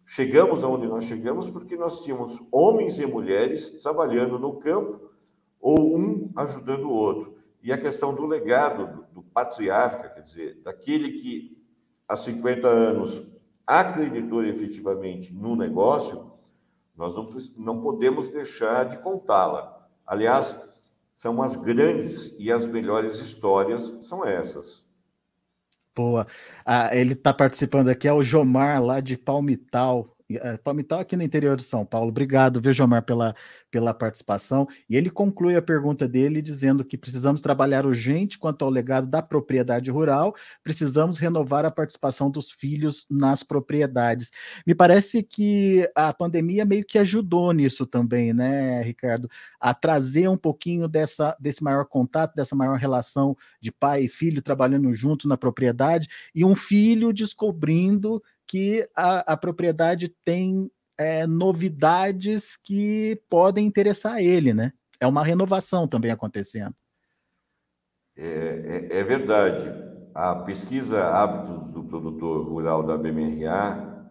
chegamos 0.06 0.64
aonde 0.64 0.86
nós 0.88 1.06
chegamos 1.06 1.50
porque 1.50 1.76
nós 1.76 2.04
tínhamos 2.04 2.42
homens 2.52 3.00
e 3.00 3.06
mulheres 3.06 3.82
trabalhando 3.82 4.38
no 4.38 4.60
campo 4.60 5.10
ou 5.60 5.98
um 5.98 6.32
ajudando 6.36 6.86
o 6.86 6.94
outro. 6.94 7.36
E 7.64 7.72
a 7.72 7.78
questão 7.78 8.14
do 8.14 8.26
legado 8.26 9.05
do, 9.16 9.24
patriarca, 9.24 10.10
quer 10.10 10.22
dizer, 10.22 10.62
daquele 10.62 11.22
que 11.22 11.58
há 12.08 12.18
50 12.18 12.68
anos 12.68 13.24
acreditou 13.66 14.44
efetivamente 14.44 15.34
no 15.34 15.56
negócio, 15.56 16.34
nós 16.96 17.16
não, 17.16 17.36
não 17.58 17.82
podemos 17.82 18.30
deixar 18.30 18.84
de 18.86 18.98
contá-la. 19.00 19.88
Aliás, 20.06 20.56
são 21.16 21.42
as 21.42 21.56
grandes 21.56 22.36
e 22.38 22.52
as 22.52 22.68
melhores 22.68 23.18
histórias, 23.20 23.98
são 24.02 24.26
essas. 24.26 24.86
Boa. 25.96 26.28
Ah, 26.66 26.96
ele 26.96 27.14
está 27.14 27.34
participando 27.34 27.88
aqui, 27.88 28.08
é 28.08 28.14
o 28.14 28.22
Jomar, 28.22 28.84
lá 28.84 29.00
de 29.00 29.18
Palmital, 29.18 30.15
é, 30.32 30.58
Palmital 30.58 31.00
aqui 31.00 31.16
no 31.16 31.24
interior 31.24 31.56
de 31.56 31.64
São 31.64 31.86
Paulo. 31.86 32.10
Obrigado, 32.10 32.60
viu, 32.60 32.74
pela, 33.06 33.36
pela 33.70 33.94
participação. 33.94 34.68
E 34.90 34.96
ele 34.96 35.10
conclui 35.10 35.56
a 35.56 35.62
pergunta 35.62 36.08
dele 36.08 36.42
dizendo 36.42 36.84
que 36.84 36.98
precisamos 36.98 37.42
trabalhar 37.42 37.86
urgente 37.86 38.40
quanto 38.40 38.66
ao 38.66 38.72
legado 38.72 39.08
da 39.08 39.22
propriedade 39.22 39.92
rural, 39.92 40.36
precisamos 40.64 41.20
renovar 41.20 41.66
a 41.66 41.72
participação 41.72 42.32
dos 42.32 42.50
filhos 42.50 43.06
nas 43.10 43.44
propriedades. 43.44 44.32
Me 44.66 44.74
parece 44.74 45.22
que 45.22 45.90
a 45.96 46.12
pandemia 46.12 46.66
meio 46.66 46.86
que 46.86 46.98
ajudou 46.98 47.52
nisso 47.52 47.86
também, 47.86 48.34
né, 48.34 48.82
Ricardo? 48.82 49.30
A 49.60 49.74
trazer 49.74 50.28
um 50.28 50.38
pouquinho 50.38 50.88
dessa, 50.88 51.36
desse 51.40 51.64
maior 51.64 51.86
contato, 51.86 52.36
dessa 52.36 52.56
maior 52.56 52.78
relação 52.78 53.38
de 53.62 53.72
pai 53.72 54.06
e 54.06 54.10
filho 54.10 54.42
trabalhando 54.42 54.94
junto 54.94 55.28
na 55.28 55.38
propriedade, 55.38 56.08
e 56.34 56.44
um 56.44 56.56
filho 56.56 57.14
descobrindo 57.14 58.22
que 58.56 58.88
a, 58.96 59.34
a 59.34 59.36
propriedade 59.36 60.08
tem 60.24 60.72
é, 60.98 61.28
novidades 61.28 62.56
que 62.56 63.22
podem 63.30 63.68
interessar 63.68 64.20
ele, 64.20 64.54
né? 64.54 64.72
É 64.98 65.06
uma 65.06 65.26
renovação 65.26 65.90
também 65.90 66.10
acontecendo. 66.10 66.74
É, 68.16 68.88
é, 68.94 69.00
é, 69.00 69.04
verdade. 69.04 69.66
A 70.14 70.36
pesquisa 70.36 71.04
Hábitos 71.04 71.68
do 71.68 71.84
Produtor 71.84 72.48
Rural 72.48 72.82
da 72.84 72.98
BMRA, 72.98 74.10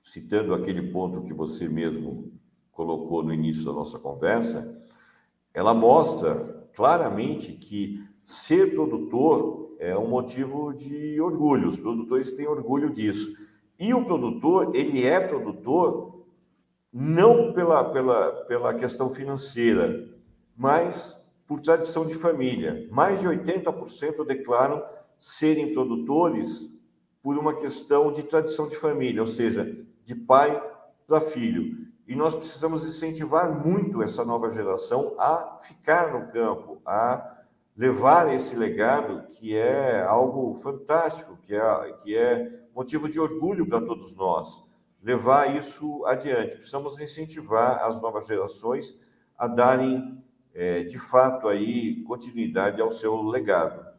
citando 0.00 0.54
aquele 0.54 0.92
ponto 0.92 1.24
que 1.24 1.34
você 1.34 1.68
mesmo 1.68 2.40
colocou 2.70 3.24
no 3.24 3.34
início 3.34 3.64
da 3.64 3.72
nossa 3.72 3.98
conversa, 3.98 4.80
ela 5.52 5.74
mostra 5.74 6.68
claramente 6.72 7.50
que 7.54 8.00
ser 8.22 8.76
produtor 8.76 9.74
é 9.80 9.98
um 9.98 10.06
motivo 10.06 10.72
de 10.72 11.20
orgulho. 11.20 11.66
Os 11.68 11.76
produtores 11.76 12.30
têm 12.30 12.46
orgulho 12.46 12.92
disso. 12.92 13.44
E 13.78 13.92
o 13.92 14.04
produtor, 14.04 14.74
ele 14.74 15.04
é 15.04 15.20
produtor 15.20 16.24
não 16.92 17.52
pela, 17.52 17.84
pela, 17.84 18.32
pela 18.44 18.74
questão 18.74 19.10
financeira, 19.10 20.08
mas 20.56 21.16
por 21.46 21.60
tradição 21.60 22.06
de 22.06 22.14
família. 22.14 22.88
Mais 22.90 23.20
de 23.20 23.28
80% 23.28 24.26
declaram 24.26 24.82
serem 25.18 25.72
produtores 25.72 26.70
por 27.22 27.36
uma 27.36 27.54
questão 27.54 28.12
de 28.12 28.22
tradição 28.22 28.68
de 28.68 28.76
família, 28.76 29.20
ou 29.20 29.26
seja, 29.26 29.76
de 30.04 30.14
pai 30.14 30.62
para 31.06 31.20
filho. 31.20 31.86
E 32.06 32.14
nós 32.14 32.34
precisamos 32.34 32.86
incentivar 32.86 33.50
muito 33.66 34.02
essa 34.02 34.24
nova 34.24 34.48
geração 34.48 35.14
a 35.18 35.58
ficar 35.60 36.12
no 36.12 36.32
campo, 36.32 36.80
a 36.86 37.36
levar 37.76 38.32
esse 38.32 38.56
legado 38.56 39.26
que 39.32 39.56
é 39.56 40.02
algo 40.02 40.54
fantástico, 40.56 41.36
que 41.42 41.54
é, 41.54 41.92
que 42.02 42.16
é 42.16 42.65
motivo 42.76 43.08
de 43.08 43.18
orgulho 43.18 43.66
para 43.66 43.80
todos 43.80 44.14
nós, 44.14 44.62
levar 45.02 45.56
isso 45.56 46.04
adiante. 46.04 46.56
Precisamos 46.56 47.00
incentivar 47.00 47.82
as 47.82 48.02
novas 48.02 48.26
gerações 48.26 48.94
a 49.38 49.46
darem, 49.46 50.22
é, 50.52 50.82
de 50.82 50.98
fato, 50.98 51.48
aí 51.48 52.02
continuidade 52.02 52.82
ao 52.82 52.90
seu 52.90 53.22
legado. 53.22 53.96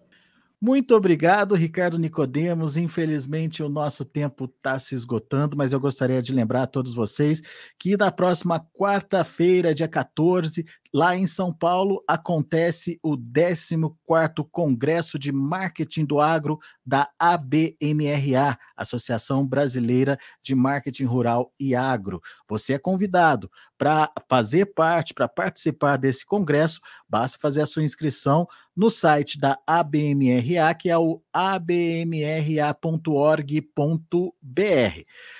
Muito 0.60 0.96
obrigado, 0.96 1.56
Ricardo 1.56 2.00
Nicodemos. 2.00 2.78
Infelizmente, 2.78 3.62
o 3.62 3.70
nosso 3.70 4.06
tempo 4.06 4.46
está 4.46 4.78
se 4.78 4.94
esgotando, 4.94 5.58
mas 5.58 5.74
eu 5.74 5.80
gostaria 5.80 6.22
de 6.22 6.34
lembrar 6.34 6.64
a 6.64 6.68
todos 6.68 6.94
vocês 6.94 7.42
que 7.80 7.96
na 7.98 8.12
próxima 8.12 8.60
quarta-feira, 8.60 9.74
dia 9.74 9.88
14, 9.88 10.66
lá 10.94 11.16
em 11.16 11.28
São 11.28 11.54
Paulo, 11.54 12.04
acontece 12.08 13.00
o 13.04 13.18
14º 13.18 14.48
Congresso 14.52 15.20
de 15.20 15.32
Marketing 15.32 16.06
do 16.06 16.20
Agro 16.20 16.60
da 16.86 17.10
ABMRA, 17.20 18.58
Associação 18.76 19.46
Brasileira 19.46 20.18
de 20.42 20.56
Marketing 20.56 21.06
Rural 21.06 21.52
e 21.60 21.76
Agro. 21.76 22.22
Você 22.48 22.74
é 22.74 22.80
convidado 22.80 23.50
para 23.78 24.12
fazer 24.28 24.66
parte, 24.68 25.14
para 25.14 25.28
participar 25.28 25.98
desse 25.98 26.26
congresso, 26.26 26.82
basta 27.08 27.38
fazer 27.40 27.62
a 27.62 27.66
sua 27.66 27.84
inscrição 27.84 28.48
no 28.76 28.90
site 28.90 29.40
da 29.40 29.58
ABMRA, 29.66 30.74
que 30.76 30.90
é 30.90 30.98
o 30.98 31.22
abmra.org.br. 31.32 32.18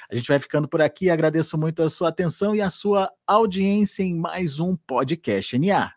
A 0.10 0.16
gente 0.16 0.28
vai 0.28 0.40
ficando 0.40 0.68
por 0.68 0.82
aqui, 0.82 1.10
agradeço 1.10 1.58
muito 1.58 1.82
a 1.84 1.90
sua 1.90 2.10
atenção 2.10 2.56
e 2.56 2.62
a 2.62 2.70
sua 2.70 3.12
audiência 3.28 4.04
em 4.04 4.16
mais 4.16 4.58
um 4.58 4.74
podcast 4.76 5.60
NA. 5.60 5.94